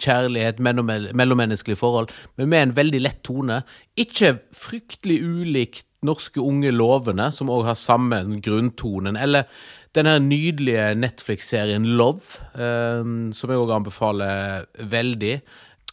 kjærlighet, 0.00 0.58
mellommenneskelig 0.58 1.76
forhold, 1.78 2.10
men 2.40 2.48
med 2.48 2.62
en 2.62 2.74
veldig 2.78 3.00
lett 3.04 3.20
tone. 3.22 3.60
Ikke 4.00 4.38
fryktelig 4.56 5.20
ulikt 5.20 5.86
norske 6.06 6.40
unge 6.40 6.72
lovene, 6.72 7.28
som 7.34 7.50
òg 7.52 7.66
har 7.68 7.78
samme 7.78 8.22
grunntonen, 8.40 9.18
eller 9.20 9.48
den 9.96 10.06
her 10.06 10.20
nydelige 10.22 10.94
Netflix-serien 10.98 11.86
Love, 11.98 12.40
eh, 12.54 13.02
som 13.36 13.52
jeg 13.52 13.60
òg 13.60 13.74
anbefaler 13.74 14.68
veldig. 14.78 15.40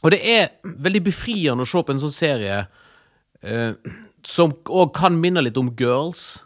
Og 0.03 0.13
det 0.13 0.21
er 0.21 0.51
veldig 0.63 1.03
befriende 1.07 1.65
å 1.65 1.69
se 1.69 1.81
på 1.83 1.95
en 1.95 2.03
sånn 2.03 2.13
serie 2.15 2.59
eh, 3.41 3.73
som 4.27 4.53
òg 4.67 4.93
kan 4.97 5.17
minne 5.19 5.43
litt 5.43 5.57
om 5.59 5.73
Girls, 5.79 6.43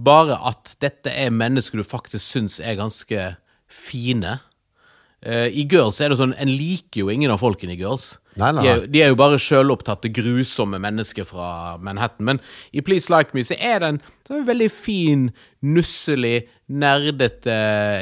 bare 0.00 0.36
at 0.48 0.74
dette 0.80 1.12
er 1.12 1.32
mennesker 1.32 1.80
du 1.80 1.84
faktisk 1.84 2.24
syns 2.24 2.60
er 2.60 2.78
ganske 2.78 3.24
fine. 3.70 4.38
Eh, 5.22 5.50
I 5.52 5.66
Girls 5.68 5.98
er 6.00 6.08
det 6.08 6.16
sånn 6.16 6.30
En 6.40 6.48
liker 6.48 7.02
jo 7.02 7.10
ingen 7.12 7.28
av 7.32 7.42
folkene 7.42 7.74
i 7.74 7.76
Girls. 7.80 8.14
Nei, 8.40 8.52
nei, 8.56 8.62
De, 8.62 8.68
er, 8.70 8.78
nei. 8.80 8.86
de 8.94 9.02
er 9.04 9.10
jo 9.12 9.18
bare 9.20 9.40
sjølopptatte, 9.42 10.08
grusomme 10.16 10.78
mennesker 10.80 11.26
fra 11.28 11.76
Manhattan. 11.82 12.24
Men 12.24 12.40
i 12.72 12.80
Please 12.80 13.12
Like 13.12 13.36
Me 13.36 13.44
så 13.44 13.58
er 13.58 13.82
det 13.82 13.90
en, 13.92 13.98
det 14.00 14.32
er 14.32 14.38
en 14.40 14.48
veldig 14.48 14.70
fin, 14.72 15.26
nusselig, 15.60 16.46
nerdete 16.70 17.58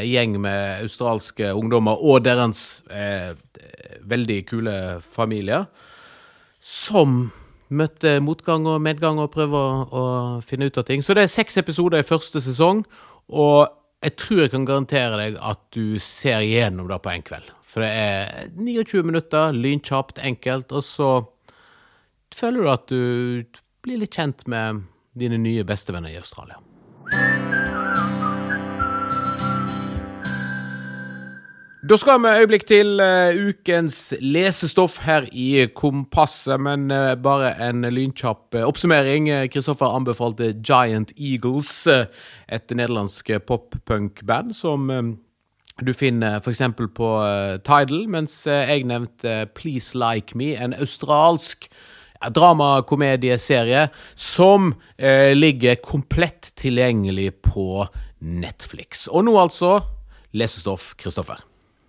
gjeng 0.06 0.36
med 0.44 0.84
australske 0.84 1.50
ungdommer 1.56 1.98
og 2.04 2.22
deres 2.28 2.84
eh, 2.92 3.32
veldig 4.06 4.38
kule 4.46 4.76
familier 5.02 5.66
som 6.60 7.30
møtte 7.68 8.18
motgang 8.24 8.66
og 8.68 8.80
medgang 8.84 9.18
og 9.20 9.32
prøver 9.32 9.58
å, 9.58 9.82
å 9.88 10.04
finne 10.44 10.68
ut 10.68 10.78
av 10.80 10.86
ting. 10.88 11.02
Så 11.04 11.16
det 11.16 11.26
er 11.26 11.32
seks 11.32 11.58
episoder 11.60 12.00
i 12.02 12.06
første 12.06 12.40
sesong, 12.44 12.84
og 13.28 13.68
jeg 14.04 14.14
tror 14.20 14.44
jeg 14.44 14.52
kan 14.52 14.66
garantere 14.68 15.16
deg 15.18 15.38
at 15.42 15.62
du 15.74 15.98
ser 16.02 16.44
igjennom 16.46 16.90
det 16.90 17.00
på 17.02 17.10
en 17.10 17.24
kveld. 17.26 17.50
For 17.68 17.84
det 17.84 17.90
er 17.90 18.52
29 18.54 19.02
minutter, 19.04 19.52
lynkjapt, 19.52 20.22
enkelt, 20.22 20.72
og 20.72 20.86
så 20.86 21.10
føler 22.34 22.62
du 22.62 22.70
at 22.72 22.86
du 22.92 23.58
blir 23.84 24.00
litt 24.04 24.14
kjent 24.14 24.46
med 24.50 24.86
dine 25.18 25.40
nye 25.42 25.66
bestevenner 25.66 26.14
i 26.14 26.20
Australia. 26.20 26.62
Da 31.88 31.96
skal 31.96 32.18
vi 32.20 32.28
øyeblikk 32.42 32.66
til 32.68 32.98
uh, 33.00 33.32
ukens 33.48 34.10
lesestoff 34.20 34.98
her 35.06 35.24
i 35.32 35.70
Kompasset, 35.72 36.60
men 36.60 36.90
uh, 36.92 37.14
bare 37.16 37.54
en 37.64 37.86
lynkjapp 37.88 38.58
uh, 38.58 38.66
oppsummering. 38.66 39.30
Kristoffer 39.48 39.94
anbefalte 39.96 40.50
Giant 40.60 41.14
Eagles, 41.16 41.86
et 41.88 42.76
nederlandsk 42.76 43.30
pop-punk-band 43.48 44.52
som 44.58 44.92
du 45.80 45.94
finner 45.96 46.42
f.eks. 46.42 46.60
på 46.76 47.10
Tidal, 47.64 48.04
mens 48.12 48.42
jeg 48.44 48.84
nevnte 48.84 49.46
Please 49.56 49.96
Like 49.96 50.36
Me, 50.36 50.52
en 50.60 50.76
australsk 50.76 51.70
dramakomedieserie 52.20 53.88
som 54.12 54.74
ligger 55.40 55.80
komplett 55.80 56.52
tilgjengelig 56.60 57.30
på 57.48 57.86
Netflix. 58.20 59.06
Og 59.08 59.24
nå 59.24 59.40
altså 59.40 59.78
lesestoff, 60.36 60.92
Kristoffer. 61.00 61.47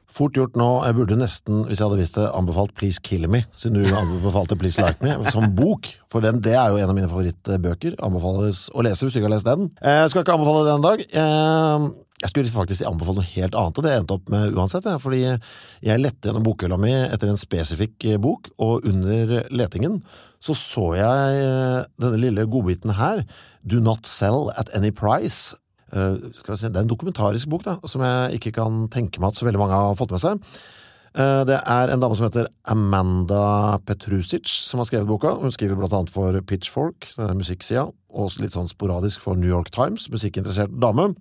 Fort 0.09 0.33
gjort 0.33 0.55
nå. 0.57 0.67
Jeg 0.87 0.95
burde 0.97 1.17
nesten, 1.19 1.63
hvis 1.69 1.77
jeg 1.79 1.85
hadde 1.85 1.99
visst 2.01 2.15
det, 2.17 2.25
anbefalt 2.33 2.73
Please 2.77 2.97
Kill 3.05 3.27
Me, 3.29 3.43
siden 3.53 3.77
du 3.77 3.93
anbefalte 3.93 4.57
Please 4.57 4.81
Like 4.81 5.03
Me, 5.05 5.13
som 5.29 5.51
bok. 5.55 5.85
For 6.09 6.25
den, 6.25 6.41
det 6.41 6.55
er 6.57 6.71
jo 6.73 6.79
en 6.81 6.89
av 6.89 6.97
mine 6.97 7.09
favorittbøker. 7.11 7.99
Anbefales 8.05 8.65
å 8.73 8.81
lese 8.85 9.05
hvis 9.05 9.13
du 9.15 9.19
ikke 9.21 9.29
har 9.29 9.35
lest 9.37 9.45
den. 9.49 9.67
Eh, 9.83 9.99
Jeg 10.01 10.13
skal 10.15 10.25
ikke 10.25 10.33
anbefale 10.39 10.65
den 10.65 10.79
en 10.79 10.87
dag. 10.87 11.03
Eh, 11.05 11.89
Jeg 12.19 12.33
skulle 12.33 12.51
faktisk 12.51 12.83
anbefale 12.89 13.21
noe 13.21 13.29
helt 13.35 13.55
annet, 13.55 13.77
og 13.79 13.85
det 13.85 13.93
endte 13.95 14.17
opp 14.17 14.33
med 14.33 14.57
uansett. 14.57 14.89
Fordi 14.99 15.21
jeg 15.23 16.01
lette 16.01 16.27
gjennom 16.27 16.43
bokhylla 16.43 16.75
mi 16.81 16.91
etter 16.91 17.29
en 17.31 17.39
spesifikk 17.39 18.09
eh, 18.09 18.17
bok, 18.19 18.49
og 18.59 18.83
under 18.89 19.45
letingen 19.53 20.01
så 20.43 20.55
så 20.57 20.89
jeg 20.97 21.39
eh, 21.45 21.85
denne 22.01 22.19
lille 22.19 22.43
godbiten 22.49 22.97
her. 22.97 23.21
Do 23.63 23.79
not 23.79 24.05
sell 24.09 24.49
at 24.57 24.73
any 24.75 24.89
price. 24.91 25.53
Eh, 25.93 26.29
se, 26.55 26.69
det 26.69 26.75
er 26.75 26.83
en 26.83 26.91
dokumentarisk 26.91 27.49
bok 27.49 27.63
da, 27.65 27.77
som 27.89 28.01
jeg 28.05 28.39
ikke 28.39 28.53
kan 28.59 28.83
tenke 28.93 29.21
meg 29.21 29.31
at 29.31 29.39
så 29.39 29.47
veldig 29.47 29.61
mange 29.61 29.79
har 29.79 29.97
fått 29.97 30.11
med 30.13 30.21
seg. 30.21 30.43
Eh, 31.15 31.43
Det 31.49 31.57
er 31.65 31.89
en 31.89 31.99
dame 31.99 32.15
som 32.15 32.27
heter 32.27 32.47
Amanda 32.69 33.79
Petrusic 33.85 34.45
som 34.47 34.79
har 34.79 34.85
skrevet 34.85 35.07
boka. 35.09 35.33
Hun 35.41 35.51
skriver 35.51 35.75
blant 35.75 35.93
annet 35.93 36.13
for 36.13 36.39
Pitchfork, 36.41 37.09
det 37.15 37.29
er 37.29 37.39
musikksida, 37.39 37.87
og 38.13 38.37
litt 38.39 38.53
sånn 38.53 38.69
sporadisk 38.69 39.21
for 39.21 39.35
New 39.35 39.49
York 39.49 39.71
Times, 39.71 40.09
musikkinteressert 40.09 40.69
dame. 40.79 41.15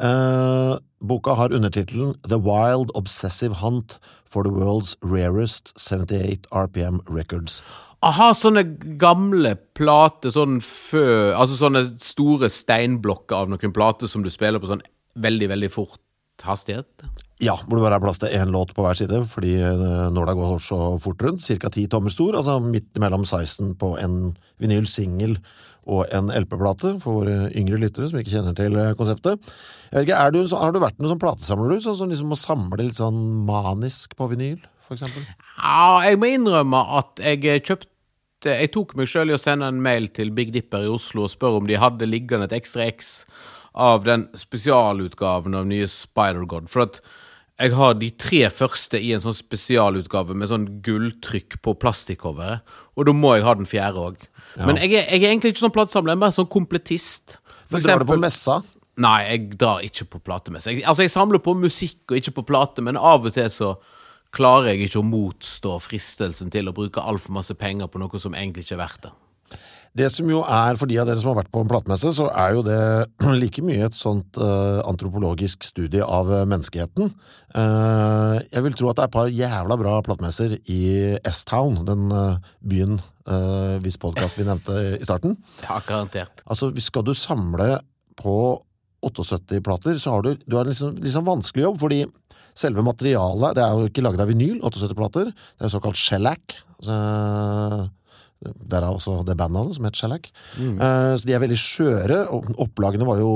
Eh, 0.00 0.78
boka 1.04 1.34
har 1.36 1.52
undertittelen 1.52 2.14
The 2.26 2.38
Wild 2.38 2.90
Obsessive 2.94 3.60
Hunt 3.60 3.98
for 4.24 4.42
the 4.44 4.50
World's 4.50 4.96
Rarest 5.02 5.74
78 5.76 6.46
RPM 6.50 7.00
Records. 7.06 7.62
Aha, 8.02 8.32
sånne 8.34 8.64
gamle 8.98 9.54
plater, 9.78 10.32
sånn 10.34 10.56
før 10.64 11.36
Altså 11.38 11.58
sånne 11.60 11.84
store 12.02 12.48
steinblokker 12.50 13.44
av 13.44 13.52
noen 13.52 13.74
plater 13.74 14.10
som 14.10 14.24
du 14.24 14.30
spiller 14.32 14.62
på 14.62 14.70
sånn 14.70 14.82
veldig, 15.22 15.48
veldig 15.52 15.70
fort 15.70 16.00
hastighet? 16.42 17.04
Ja, 17.42 17.56
hvor 17.58 17.78
det 17.78 17.84
bare 17.84 17.98
er 17.98 18.02
plass 18.02 18.20
til 18.22 18.34
én 18.38 18.52
låt 18.54 18.72
på 18.74 18.84
hver 18.84 18.98
side, 18.98 19.18
fordi 19.30 19.56
når 19.58 20.14
nåla 20.14 20.34
går 20.38 20.60
så 20.62 20.78
fort 21.02 21.22
rundt. 21.26 21.42
Cirka 21.42 21.70
ti 21.74 21.88
tommer 21.90 22.12
stor, 22.14 22.36
altså 22.38 22.60
midt 22.62 22.98
mellom 23.02 23.26
sizen 23.26 23.74
på 23.78 23.96
en 24.02 24.32
vinyl-singel 24.62 25.36
og 25.90 26.06
en 26.14 26.30
LP-plate, 26.30 26.94
for 27.02 27.22
våre 27.22 27.50
yngre 27.58 27.80
lyttere 27.82 28.06
som 28.10 28.20
ikke 28.20 28.30
kjenner 28.36 28.54
til 28.54 28.76
eh, 28.78 28.92
konseptet. 28.98 29.42
Jeg 29.90 29.96
vet 29.96 30.06
ikke, 30.06 30.20
er 30.22 30.34
du, 30.34 30.42
Har 30.54 30.74
du 30.74 30.78
vært 30.82 31.00
noen 31.00 31.14
sånn 31.14 31.22
platesamler, 31.22 31.74
du? 31.74 31.82
Sånn 31.82 31.98
som 31.98 32.12
liksom 32.12 32.30
må 32.30 32.38
samle 32.38 32.84
litt 32.84 33.00
sånn 33.00 33.18
manisk 33.48 34.14
på 34.18 34.30
vinyl, 34.30 34.60
for 34.86 34.94
eksempel? 34.94 35.26
Ja, 35.58 36.04
jeg 36.06 36.20
må 36.22 36.30
innrømme 36.30 36.84
at 37.00 37.22
jeg 37.22 37.42
eh, 37.50 37.58
kjøpte 37.58 37.90
Jeg 38.48 38.72
tok 38.74 38.94
meg 38.98 39.10
sjøl 39.10 39.30
i 39.30 39.36
å 39.36 39.40
sende 39.40 39.68
en 39.70 39.82
mail 39.84 40.08
til 40.14 40.32
Big 40.34 40.52
Dipper 40.54 40.86
i 40.86 40.90
Oslo 40.90 41.26
og 41.26 41.32
spørre 41.32 41.62
om 41.62 41.68
de 41.68 41.80
hadde 41.80 42.08
liggende 42.08 42.48
et 42.48 42.56
ekstra 42.58 42.88
X 42.90 43.22
av 43.72 44.04
den 44.04 44.26
spesialutgaven 44.36 45.54
av 45.56 45.68
nye 45.68 45.86
Spider-God. 45.88 46.68
For 46.72 46.86
at 46.86 47.00
jeg 47.62 47.76
har 47.76 47.94
de 47.94 48.08
tre 48.18 48.42
første 48.50 48.98
i 48.98 49.12
en 49.14 49.22
sånn 49.22 49.36
spesialutgave 49.36 50.34
med 50.34 50.50
sånn 50.50 50.66
gulltrykk 50.84 51.60
på 51.62 51.76
plastikkcoveret. 51.78 52.66
Og 52.98 53.06
da 53.06 53.14
må 53.16 53.36
jeg 53.36 53.46
ha 53.46 53.54
den 53.58 53.68
fjerde 53.68 54.02
òg. 54.02 54.26
Men 54.58 54.80
jeg 54.80 54.96
er, 54.96 55.06
jeg 55.06 55.22
er 55.22 55.30
egentlig 55.30 55.54
ikke 55.54 55.66
sånn 55.66 55.74
platesamler, 55.74 56.12
jeg 56.12 56.18
er 56.18 56.24
mer 56.24 56.34
sånn 56.36 56.50
kompletist. 56.52 57.36
For 57.68 57.78
Men 57.78 57.84
Drar 57.86 58.02
du 58.02 58.10
på 58.10 58.20
messa? 58.20 58.58
Nei, 59.02 59.18
jeg 59.30 59.58
drar 59.60 59.84
ikke 59.86 60.08
på 60.16 60.20
platemesse. 60.26 60.72
Jeg, 60.72 60.84
altså, 60.84 61.06
jeg 61.06 61.14
samler 61.14 61.40
på 61.44 61.54
musikk 61.56 62.12
og 62.12 62.18
ikke 62.18 62.34
på 62.40 62.46
plate, 62.50 62.84
men 62.84 62.98
av 62.98 63.24
og 63.28 63.36
til 63.36 63.48
så 63.52 63.76
klarer 64.32 64.72
jeg 64.72 64.88
ikke 64.88 65.02
å 65.02 65.08
motstå 65.08 65.76
fristelsen 65.84 66.52
til 66.52 66.70
å 66.70 66.76
bruke 66.76 67.02
altfor 67.02 67.36
masse 67.36 67.56
penger 67.58 67.90
på 67.92 68.00
noe 68.02 68.22
som 68.22 68.36
egentlig 68.36 68.66
ikke 68.66 68.78
er 68.78 68.84
verdt 68.86 69.06
det. 69.08 69.12
Det 69.92 70.06
som 70.08 70.28
jo 70.32 70.38
er, 70.40 70.78
for 70.80 70.88
de 70.88 70.96
av 71.02 71.04
dere 71.04 71.20
som 71.20 71.34
har 71.34 71.42
vært 71.42 71.50
på 71.52 71.60
en 71.60 71.68
platemesse, 71.68 72.14
så 72.16 72.30
er 72.32 72.54
jo 72.56 72.62
det 72.64 72.78
like 73.42 73.60
mye 73.64 73.90
et 73.90 73.96
sånt 73.96 74.38
uh, 74.40 74.80
antropologisk 74.88 75.66
studie 75.68 76.00
av 76.00 76.30
eh, 76.32 76.46
menneskeheten. 76.48 77.12
Uh, 77.52 78.40
jeg 78.46 78.64
vil 78.64 78.78
tro 78.78 78.88
at 78.88 78.96
det 78.96 79.04
er 79.04 79.10
et 79.10 79.16
par 79.18 79.28
jævla 79.28 79.76
bra 79.82 79.98
platemesser 80.06 80.56
i 80.72 80.82
S-Town, 81.28 81.82
den 81.88 82.08
uh, 82.08 82.40
byen 82.60 83.00
hvis 83.22 84.00
podkast 84.02 84.34
vi 84.34 84.42
nevnte 84.42 84.74
i 84.96 85.04
starten. 85.06 85.36
Ja, 85.62 85.76
garantert. 85.86 86.40
Altså, 86.42 86.72
skal 86.82 87.04
du 87.06 87.12
samle 87.14 87.76
på 88.18 88.34
78 89.06 89.60
plater, 89.62 89.94
så 89.98 90.16
har 90.16 90.24
du, 90.26 90.32
du 90.42 90.56
har 90.56 90.66
en 90.66 90.72
liksom, 90.72 90.96
liksom 91.04 91.28
vanskelig 91.28 91.68
jobb, 91.68 91.78
fordi 91.84 92.00
selve 92.58 92.84
materialet, 92.84 93.56
det 93.56 93.64
er 93.64 93.74
jo 93.76 93.90
ikke 93.90 94.04
laget 94.04 94.22
av 94.24 94.30
vinyl, 94.30 94.60
78 94.60 94.96
plater, 94.98 95.32
det 95.32 95.68
er 95.68 95.72
såkalt 95.72 95.98
shellac. 95.98 96.56
Så, 96.82 96.96
der 98.42 98.82
er 98.82 98.90
også 98.90 99.20
det 99.26 99.36
bandnavnet 99.38 99.76
som 99.76 99.86
het 99.86 99.98
Shellac. 99.98 100.26
Eh, 100.58 101.14
så 101.14 101.28
de 101.28 101.36
er 101.36 101.42
veldig 101.42 101.58
skjøre, 101.58 102.24
opplagene 102.62 103.06
var 103.06 103.20
jo 103.22 103.30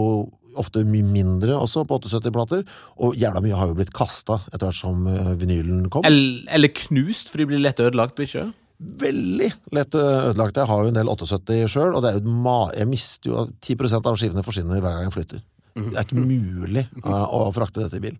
ofte 0.57 0.83
mye 0.89 1.05
mindre 1.05 1.57
også 1.59 1.85
på 1.89 1.99
78-plater, 2.01 2.63
og 3.05 3.17
jævla 3.21 3.43
mye 3.45 3.57
har 3.59 3.71
jo 3.71 3.77
blitt 3.77 3.93
kasta 3.95 4.39
etter 4.49 4.69
hvert 4.69 4.79
som 4.79 5.05
eh, 5.11 5.35
vinylen 5.39 5.91
kom. 5.93 6.07
Eller, 6.09 6.47
eller 6.57 6.73
knust, 6.75 7.31
for 7.31 7.43
de 7.43 7.51
blir 7.51 7.63
lett 7.63 7.83
ødelagt, 7.83 8.17
blir 8.17 8.31
ikke 8.31 8.47
det? 8.47 8.63
Veldig 9.07 9.51
lett 9.77 9.97
eh, 9.97 10.23
ødelagt. 10.31 10.59
Jeg 10.61 10.71
har 10.71 10.83
jo 10.83 10.93
en 10.93 10.99
del 10.99 11.13
78 11.13 11.61
sjøl, 11.73 11.93
og 11.93 12.03
det 12.05 12.13
er 12.13 12.19
jo 12.19 12.39
ma 12.47 12.59
jeg 12.77 12.89
mister 12.91 13.33
jo 13.33 13.47
10 13.61 14.01
av 14.01 14.19
skivene 14.21 14.45
forsvinner 14.47 14.81
hver 14.81 14.99
gang 14.99 15.09
jeg 15.09 15.17
flytter. 15.17 15.45
Det 15.77 15.93
er 15.93 16.07
ikke 16.07 16.23
mulig 16.25 16.87
uh, 17.05 17.27
å 17.37 17.51
frakte 17.53 17.83
dette 17.83 17.99
i 17.99 18.05
bil. 18.07 18.15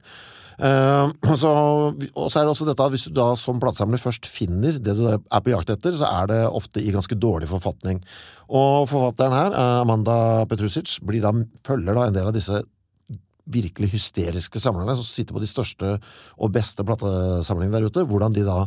Eh, 0.57 1.11
så, 1.43 1.51
og 1.93 2.31
så 2.31 2.41
er 2.41 2.47
det 2.47 2.53
også 2.53 2.69
dette 2.69 2.87
at 2.87 2.95
hvis 2.95 3.07
du 3.09 3.13
da 3.17 3.29
som 3.39 3.61
platesamler 3.63 4.01
først 4.01 4.29
finner 4.31 4.79
det 4.81 4.97
du 4.97 5.05
er 5.11 5.21
på 5.21 5.53
jakt 5.53 5.73
etter, 5.75 5.97
så 5.97 6.09
er 6.09 6.31
det 6.33 6.41
ofte 6.49 6.83
i 6.83 6.95
ganske 6.95 7.19
dårlig 7.19 7.51
forfatning. 7.51 8.01
Og 8.47 8.87
forfatteren 8.91 9.37
her, 9.37 9.53
eh, 9.53 9.83
Amanda 9.83 10.19
Petrusic, 10.51 10.99
da, 11.21 11.35
følger 11.67 11.97
da 11.99 12.09
en 12.09 12.17
del 12.17 12.31
av 12.31 12.37
disse 12.37 12.63
virkelig 13.47 13.93
hysteriske 13.93 14.59
samlerne 14.59 14.97
som 14.99 15.07
sitter 15.07 15.37
på 15.37 15.43
de 15.43 15.49
største 15.51 15.93
og 16.35 16.55
beste 16.55 16.83
platesamlingene 16.87 17.79
der 17.79 17.91
ute, 17.93 18.07
hvordan 18.09 18.35
de 18.35 18.43
da 18.47 18.65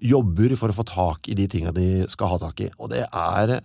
jobber 0.00 0.56
for 0.60 0.72
å 0.72 0.76
få 0.76 0.84
tak 0.88 1.28
i 1.28 1.36
de 1.36 1.46
tingene 1.48 1.72
de 1.76 1.88
skal 2.12 2.34
ha 2.34 2.40
tak 2.40 2.60
i. 2.64 2.68
Og 2.80 2.92
det 2.92 3.06
er 3.06 3.60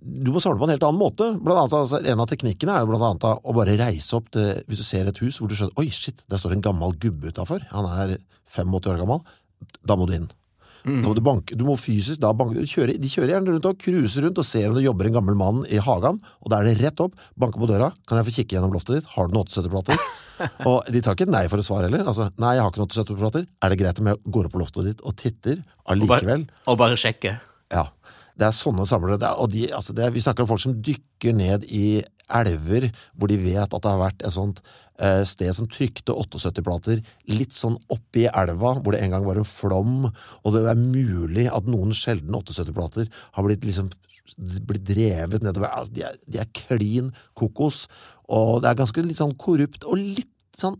Du 0.00 0.30
må 0.34 0.40
svare 0.42 0.58
på 0.60 0.66
en 0.66 0.74
helt 0.74 0.84
annen 0.84 1.00
måte. 1.00 1.30
Blant 1.40 1.62
annet, 1.62 1.76
altså, 1.78 2.00
en 2.04 2.20
av 2.20 2.28
teknikkene 2.28 2.74
er 2.76 2.84
jo 2.84 2.90
blant 2.92 3.06
annet 3.06 3.24
å 3.48 3.54
bare 3.56 3.78
reise 3.80 4.18
opp 4.18 4.28
til 4.34 4.60
Hvis 4.68 4.82
du 4.82 4.86
ser 4.86 5.08
et 5.08 5.22
hus 5.24 5.38
hvor 5.40 5.48
du 5.48 5.56
skjønner 5.56 5.80
Oi, 5.80 5.88
shit, 5.94 6.20
der 6.28 6.40
står 6.40 6.56
en 6.58 6.64
gammel 6.66 6.92
gubbe 7.00 7.32
utafor. 7.32 7.64
Han 7.72 7.88
er 7.88 8.18
85 8.50 8.92
år 8.92 9.00
gammel. 9.00 9.24
Da 9.86 9.96
må 9.96 10.08
du 10.08 10.16
inn. 10.18 10.28
Da 10.80 11.04
må 11.04 11.12
du, 11.12 11.20
banke, 11.20 11.56
du 11.56 11.64
må 11.68 11.74
fysisk 11.76 12.22
da 12.22 12.30
banke, 12.32 12.62
kjøre, 12.64 12.94
De 12.96 13.08
kjører 13.10 13.34
gjerne 13.34 13.52
rundt 13.52 13.66
og 13.68 13.80
cruiser 13.82 14.24
rundt 14.24 14.38
og 14.40 14.46
ser 14.48 14.70
om 14.70 14.78
det 14.78 14.86
jobber 14.86 15.10
en 15.10 15.18
gammel 15.18 15.36
mann 15.36 15.58
i 15.68 15.76
hagen. 15.84 16.22
Og 16.40 16.52
da 16.52 16.62
er 16.62 16.70
det 16.70 16.78
rett 16.80 17.02
opp, 17.04 17.18
banke 17.36 17.60
på 17.60 17.68
døra. 17.68 17.90
Kan 18.08 18.20
jeg 18.20 18.28
få 18.30 18.36
kikke 18.38 18.56
gjennom 18.56 18.72
loftet 18.72 18.96
ditt? 18.96 19.10
Har 19.12 19.28
du 19.28 19.36
noen 19.36 19.50
78-plater? 19.50 20.00
og 20.70 20.88
de 20.88 21.02
tar 21.04 21.18
ikke 21.18 21.28
nei 21.28 21.44
for 21.52 21.60
et 21.60 21.68
svar 21.68 21.84
heller. 21.84 22.06
Altså, 22.08 22.30
nei, 22.40 22.54
jeg 22.56 22.64
har 22.64 22.72
ikke 22.72 22.80
noen 22.80 22.94
78-plater. 22.96 23.44
Er 23.60 23.74
det 23.74 23.80
greit 23.82 24.00
om 24.00 24.08
jeg 24.08 24.22
går 24.38 24.48
opp 24.48 24.56
på 24.56 24.62
loftet 24.62 24.88
ditt 24.88 25.04
og 25.04 25.16
titter 25.20 25.60
Og 25.60 25.66
bare, 25.68 25.98
allikevel? 25.98 26.48
og 26.64 26.80
bare 26.80 26.96
sjekke. 27.04 27.36
Det 28.40 28.46
er 28.48 28.56
sånne 28.56 28.86
samlere. 28.88 29.20
Er, 29.20 29.36
og 29.36 29.52
de, 29.52 29.66
altså 29.76 29.94
er, 29.98 30.12
vi 30.14 30.22
snakker 30.24 30.46
om 30.46 30.50
folk 30.54 30.62
som 30.64 30.78
dykker 30.80 31.36
ned 31.36 31.66
i 31.68 32.00
elver 32.30 32.88
hvor 33.18 33.30
de 33.30 33.36
vet 33.42 33.66
at 33.66 33.82
det 33.82 33.90
har 33.90 34.00
vært 34.00 34.22
et 34.24 34.32
sånt 34.32 34.62
eh, 35.02 35.22
sted 35.28 35.50
som 35.56 35.68
trykte 35.70 36.14
78-plater 36.14 37.02
litt 37.32 37.56
sånn 37.56 37.76
oppi 37.92 38.26
elva, 38.30 38.76
hvor 38.78 38.94
det 38.94 39.02
en 39.04 39.16
gang 39.16 39.26
var 39.26 39.40
en 39.40 39.48
flom, 39.48 40.06
og 40.08 40.54
det 40.54 40.62
er 40.70 40.78
mulig 40.80 41.48
at 41.50 41.68
noen 41.68 41.92
sjeldne 41.96 42.40
78-plater 42.40 43.10
har 43.36 43.46
blitt 43.46 43.66
liksom 43.66 43.90
blitt 44.38 44.84
drevet 44.86 45.42
nedover. 45.42 45.72
Altså, 45.74 45.94
de, 45.96 46.04
er, 46.06 46.18
de 46.30 46.38
er 46.38 46.52
klin 46.54 47.10
kokos, 47.38 47.88
og 48.30 48.60
det 48.62 48.70
er 48.70 48.78
ganske 48.78 49.04
litt 49.04 49.18
sånn 49.18 49.34
korrupt 49.40 49.86
og 49.88 49.98
litt 49.98 50.30
sånn 50.56 50.78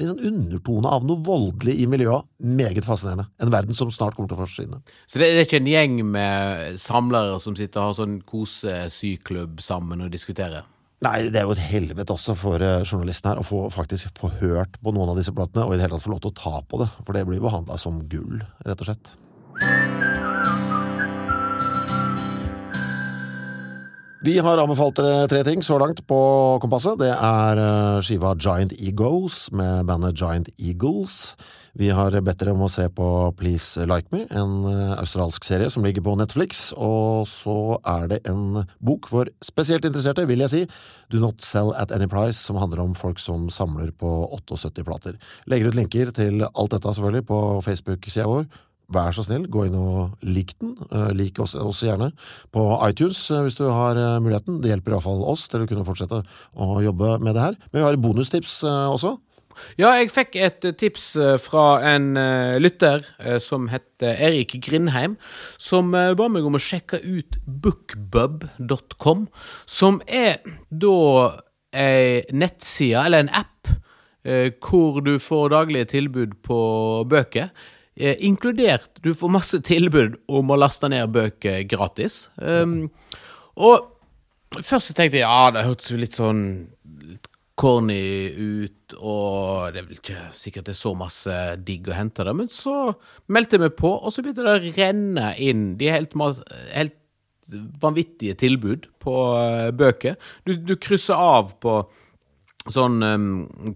litt 0.00 0.10
sånn 0.10 0.26
undertone 0.30 0.90
av 0.90 1.06
noe 1.06 1.22
voldelig 1.24 1.76
i 1.82 1.86
miljøet. 1.90 2.26
Meget 2.40 2.88
fascinerende. 2.88 3.28
En 3.42 3.52
verden 3.52 3.76
som 3.76 3.92
snart 3.94 4.16
kommer 4.16 4.30
til 4.32 4.38
å 4.38 4.42
forsvinne. 4.42 4.82
Så 5.06 5.20
det, 5.20 5.30
det 5.34 5.44
er 5.44 5.48
ikke 5.48 5.60
en 5.60 5.70
gjeng 5.70 6.02
med 6.16 6.80
samlere 6.80 7.38
som 7.42 7.56
sitter 7.58 7.82
og 7.82 7.92
har 7.92 7.98
sånn 8.00 8.20
kosesyklubb 8.26 9.62
sammen 9.64 10.04
og 10.06 10.12
diskuterer? 10.12 10.66
Nei, 11.00 11.30
det 11.32 11.40
er 11.40 11.46
jo 11.48 11.54
et 11.54 11.64
helvete 11.70 12.12
også 12.12 12.34
for 12.36 12.60
uh, 12.60 12.82
journalisten 12.84 13.30
her 13.30 13.40
å 13.40 13.46
få, 13.46 13.62
faktisk 13.72 14.12
få 14.20 14.28
hørt 14.42 14.76
på 14.84 14.92
noen 14.92 15.14
av 15.14 15.16
disse 15.20 15.32
platene, 15.32 15.64
og 15.64 15.72
i 15.72 15.80
det 15.80 15.86
hele 15.86 15.96
tatt 15.96 16.04
få 16.04 16.12
lov 16.12 16.20
til 16.26 16.34
å 16.34 16.38
ta 16.42 16.60
på 16.60 16.82
det, 16.82 16.90
for 17.00 17.16
det 17.16 17.24
blir 17.28 17.40
behandla 17.40 17.80
som 17.80 18.02
gull, 18.12 18.44
rett 18.68 18.84
og 18.84 18.90
slett. 18.90 20.09
Vi 24.20 24.34
har 24.36 24.60
anbefalt 24.60 24.98
dere 24.98 25.28
tre 25.32 25.38
ting 25.46 25.62
så 25.64 25.78
langt 25.80 26.02
på 26.04 26.16
Kompasset. 26.60 26.98
Det 27.00 27.08
er 27.08 27.60
eh, 27.62 28.00
skiva 28.04 28.34
Giant 28.36 28.74
Egos 28.76 29.46
med 29.56 29.86
bandet 29.88 30.20
Giant 30.20 30.50
Eagles. 30.60 31.38
Vi 31.72 31.88
har 31.88 32.12
bedt 32.12 32.42
dere 32.42 32.52
om 32.52 32.66
å 32.66 32.68
se 32.68 32.84
på 32.92 33.06
Please 33.38 33.80
Like 33.88 34.12
Me, 34.12 34.26
en 34.28 34.68
eh, 34.68 34.92
australsk 35.00 35.48
serie 35.48 35.72
som 35.72 35.88
ligger 35.88 36.04
på 36.04 36.18
Netflix. 36.20 36.66
Og 36.76 37.24
så 37.32 37.78
er 37.80 38.10
det 38.12 38.20
en 38.28 38.66
bok 38.84 39.08
for 39.08 39.32
spesielt 39.40 39.88
interesserte, 39.88 40.28
vil 40.28 40.44
jeg 40.44 40.52
si, 40.52 40.64
Do 41.08 41.24
Not 41.24 41.40
Sell 41.40 41.72
At 41.80 41.96
Any 41.96 42.10
Price, 42.10 42.42
som 42.44 42.60
handler 42.60 42.84
om 42.84 42.92
folk 42.98 43.24
som 43.24 43.48
samler 43.48 43.88
på 43.88 44.18
78 44.36 44.84
plater. 44.84 45.16
Legger 45.48 45.72
ut 45.72 45.80
linker 45.80 46.12
til 46.12 46.44
alt 46.50 46.76
dette 46.76 46.92
selvfølgelig 46.92 47.30
på 47.32 47.46
Facebook-sida 47.64 48.28
vår 48.28 48.50
vær 48.90 49.14
så 49.14 49.24
snill, 49.24 49.46
gå 49.50 49.66
inn 49.68 49.78
og 49.78 50.20
lik 50.26 50.54
den. 50.60 50.74
Uh, 50.90 51.10
lik 51.16 51.40
oss, 51.42 51.54
oss, 51.58 51.84
gjerne 51.86 52.10
på 52.54 52.66
iTunes 52.88 53.22
uh, 53.32 53.42
hvis 53.46 53.58
du 53.58 53.66
har 53.68 53.98
uh, 53.98 54.18
muligheten. 54.22 54.60
Det 54.62 54.72
hjelper 54.72 54.96
iallfall 54.96 55.24
oss 55.30 55.46
til 55.50 55.64
å 55.64 55.70
kunne 55.70 55.86
fortsette 55.86 56.22
å 56.22 56.70
jobbe 56.84 57.18
med 57.22 57.36
det 57.36 57.48
her. 57.48 57.58
Men 57.70 57.82
vi 57.82 57.88
har 57.88 58.00
bonustips 58.00 58.62
også. 58.66 59.16
Ja, 59.76 59.90
jeg 59.98 60.08
fikk 60.14 60.38
et 60.40 60.64
tips 60.80 61.10
fra 61.44 61.64
en 61.84 62.14
lytter 62.62 63.02
som 63.44 63.66
heter 63.68 64.14
Erik 64.14 64.54
Grindheim, 64.64 65.18
som 65.60 65.90
ba 65.92 66.28
meg 66.32 66.46
om 66.48 66.56
å 66.56 66.62
sjekke 66.62 67.02
ut 67.04 67.36
bookbub.com, 67.44 69.26
som 69.68 69.98
er 70.06 70.38
da 70.70 70.94
ei 71.76 72.22
nettside, 72.32 73.02
eller 73.02 73.26
en 73.26 73.34
app, 73.42 73.68
hvor 74.64 75.02
du 75.04 75.18
får 75.20 75.52
daglige 75.52 75.90
tilbud 75.92 76.38
på 76.46 76.62
bøker. 77.10 77.52
Eh, 77.96 78.16
inkludert 78.24 79.02
Du 79.02 79.14
får 79.14 79.32
masse 79.32 79.58
tilbud 79.66 80.20
om 80.30 80.52
å 80.52 80.58
laste 80.58 80.88
ned 80.88 81.10
bøker 81.14 81.64
gratis. 81.68 82.28
Um, 82.36 82.88
og 83.58 83.90
først 84.62 84.94
tenkte 84.94 85.18
jeg 85.18 85.26
ja, 85.26 85.50
det 85.54 85.66
hørtes 85.66 85.90
jo 85.90 85.98
litt 85.98 86.16
sånn 86.16 86.44
litt 87.10 87.26
corny 87.60 88.30
ut, 88.30 88.94
og 88.96 89.74
det 89.74 89.82
er 89.82 89.88
vel 89.88 89.98
ikke 89.98 90.22
sikkert 90.32 90.70
det 90.70 90.72
er 90.72 90.78
så 90.78 90.94
masse 90.96 91.34
digg 91.66 91.90
å 91.90 91.96
hente 91.98 92.24
der, 92.24 92.32
men 92.36 92.48
så 92.48 92.94
meldte 93.28 93.58
jeg 93.58 93.66
meg 93.66 93.74
på, 93.76 93.90
og 93.98 94.14
så 94.14 94.24
begynte 94.24 94.46
det 94.46 94.54
å 94.54 94.72
renne 94.78 95.34
inn 95.44 95.66
de 95.80 95.90
helt, 95.92 96.16
helt 96.72 96.96
vanvittige 97.82 98.38
tilbud 98.40 98.88
på 99.02 99.16
uh, 99.36 99.68
bøker. 99.76 100.16
Du, 100.48 100.54
du 100.56 100.72
krysser 100.80 101.20
av 101.20 101.52
på 101.60 101.82
sånn 102.68 103.00
um, 103.02 103.28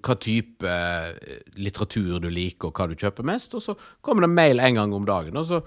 hva 0.04 0.16
type 0.20 0.68
uh, 0.68 1.12
litteratur 1.56 2.18
du 2.20 2.28
liker, 2.28 2.68
og 2.68 2.76
hva 2.76 2.88
du 2.90 2.96
kjøper 2.98 3.26
mest. 3.26 3.54
Og 3.56 3.64
så 3.64 3.76
kommer 4.04 4.26
det 4.26 4.34
mail 4.34 4.60
en 4.60 4.80
gang 4.80 4.96
om 4.96 5.06
dagen. 5.08 5.38
Og 5.40 5.48
så 5.48 5.62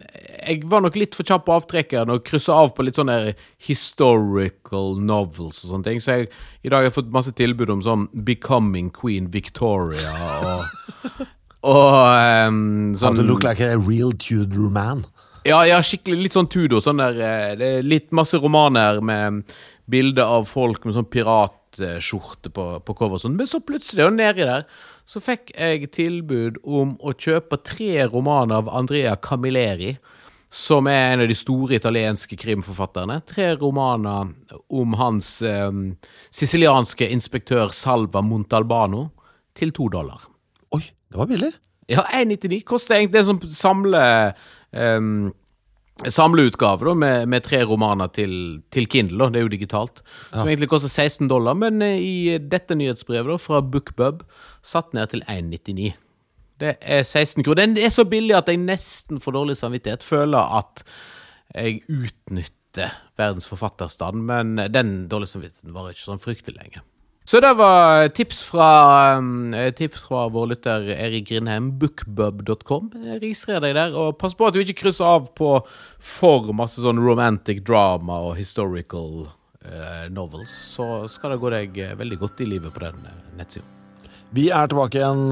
Jeg 0.00 0.64
var 0.64 0.80
nok 0.80 0.96
litt 0.96 1.14
for 1.14 1.28
kjapp 1.28 1.44
på 1.44 1.56
avtrekkeren 1.58 2.10
og 2.12 2.22
kryssa 2.24 2.54
av 2.56 2.70
på 2.76 2.84
litt 2.86 2.96
sånne 2.96 3.34
historical 3.60 4.96
novels 4.96 5.60
og 5.64 5.74
sånne 5.74 5.88
ting. 5.88 6.00
Så 6.00 6.20
jeg, 6.20 6.30
i 6.64 6.68
dag 6.72 6.80
har 6.80 6.88
jeg 6.88 6.96
fått 6.96 7.12
masse 7.12 7.32
tilbud 7.36 7.70
om 7.70 7.82
sånn 7.84 8.08
Becoming 8.12 8.88
Queen 8.96 9.28
Victoria 9.32 10.16
og 10.40 11.28
Og 11.60 12.48
um, 12.48 12.94
sånn 12.96 13.12
How 13.12 13.20
to 13.20 13.26
look 13.26 13.44
like 13.44 13.60
a 13.60 13.76
real 13.76 14.14
Tudor 14.16 14.70
man. 14.72 15.04
Ja, 15.44 15.62
ja, 15.68 15.80
skikkelig 15.84 16.26
litt 16.26 16.36
sånn 16.36 16.48
Tudor. 16.48 16.80
Sånn 16.84 17.00
der, 17.00 17.20
eh, 17.20 17.52
det 17.60 17.68
er 17.78 17.86
litt 17.86 18.10
masse 18.16 18.40
romaner 18.40 19.00
med 19.04 19.44
bilde 19.90 20.24
av 20.24 20.46
folk 20.48 20.84
med 20.86 20.96
sånn 20.96 21.08
pirat 21.10 21.56
skjorte 22.04 22.52
på, 22.54 22.66
på 22.84 22.96
cover 22.98 23.20
sånn. 23.20 23.36
Men 23.38 23.48
så 23.50 23.62
plutselig, 23.64 24.06
og 24.06 24.16
nedi 24.16 24.46
der, 24.46 24.66
så 25.08 25.22
fikk 25.24 25.52
jeg 25.56 25.90
tilbud 25.96 26.60
om 26.62 26.94
å 27.02 27.14
kjøpe 27.16 27.60
tre 27.66 28.06
romaner 28.10 28.60
av 28.60 28.70
Andrea 28.80 29.16
Camilleri. 29.20 29.96
Som 30.50 30.88
er 30.90 31.12
en 31.12 31.20
av 31.22 31.28
de 31.30 31.34
store 31.38 31.76
italienske 31.78 32.34
krimforfatterne. 32.34 33.20
Tre 33.30 33.52
romaner 33.60 34.32
om 34.74 34.96
hans 34.98 35.28
eh, 35.46 35.68
sicilianske 36.34 37.06
inspektør 37.06 37.70
Salva 37.70 38.18
Montalbano 38.26 39.04
til 39.54 39.70
to 39.76 39.86
dollar. 39.94 40.24
Oi, 40.74 40.82
det 40.82 41.20
var 41.20 41.30
billig. 41.30 41.52
Ja, 41.90 42.02
1,99 42.14 42.64
koster 42.66 42.98
egentlig 42.98 43.20
det 43.20 43.26
som 43.26 43.38
samler 43.50 44.34
um, 44.70 45.30
samleutgave 46.08 46.86
da, 46.86 46.94
med, 46.96 47.28
med, 47.28 47.44
tre 47.44 47.62
romaner 47.68 48.10
til, 48.14 48.32
til 48.72 48.86
Kindle. 48.90 49.18
Da. 49.24 49.30
Det 49.30 49.40
er 49.40 49.46
jo 49.46 49.52
digitalt. 49.52 50.02
Som 50.30 50.48
egentlig 50.48 50.70
koster 50.72 50.88
16 50.88 51.28
dollar, 51.30 51.58
men 51.58 51.82
eh, 51.84 52.00
i 52.00 52.38
dette 52.40 52.76
nyhetsbrevet 52.78 53.34
da, 53.34 53.40
fra 53.40 53.60
Bookbub 53.60 54.24
satt 54.64 54.94
ned 54.96 55.12
til 55.12 55.24
1,99. 55.28 55.92
Det 56.60 56.74
er 56.80 57.02
16 57.02 57.44
kroner. 57.44 57.62
Den 57.62 57.78
er 57.80 57.92
så 57.92 58.04
billig 58.08 58.36
at 58.36 58.48
jeg 58.52 58.60
nesten 58.60 59.20
får 59.20 59.36
dårlig 59.36 59.56
samvittighet. 59.60 60.04
Føler 60.04 60.56
at 60.60 60.84
jeg 61.54 61.80
utnytter 61.88 62.96
verdens 63.18 63.48
forfatterstand, 63.50 64.24
men 64.28 64.56
den 64.72 65.08
dårlige 65.10 65.34
samvittigheten 65.34 65.74
varer 65.76 65.96
ikke 65.96 66.06
sånn 66.06 66.22
fryktelig 66.22 66.60
lenge. 66.60 66.84
Så 67.30 67.38
det 67.40 67.52
var 67.54 68.08
tips 68.08 68.42
fra, 68.42 68.68
um, 69.18 69.54
tips 69.78 70.02
fra 70.08 70.24
vår 70.34 70.48
lytter 70.50 70.88
Erik 70.90 71.28
Grindheim. 71.28 71.68
Bookbub.com. 71.78 72.88
Registrer 73.20 73.62
deg 73.62 73.76
der, 73.76 73.94
og 73.94 74.16
pass 74.18 74.34
på 74.34 74.48
at 74.48 74.56
du 74.56 74.58
ikke 74.64 74.80
krysser 74.80 75.06
av 75.06 75.28
på 75.38 75.52
for 76.02 76.50
masse 76.58 76.82
sånn 76.82 76.98
romantic 76.98 77.62
drama 77.62 78.18
og 78.32 78.34
historical 78.40 79.28
uh, 79.28 80.10
novels. 80.10 80.50
Så 80.72 80.88
skal 81.12 81.36
det 81.36 81.40
gå 81.44 81.54
deg 81.54 81.78
eh, 81.78 81.94
veldig 82.02 82.18
godt 82.18 82.42
i 82.42 82.50
livet 82.50 82.74
på 82.74 82.82
den 82.88 82.98
nettsida. 83.38 83.76
Vi 84.34 84.50
er 84.50 84.66
tilbake 84.70 84.98
igjen 84.98 85.30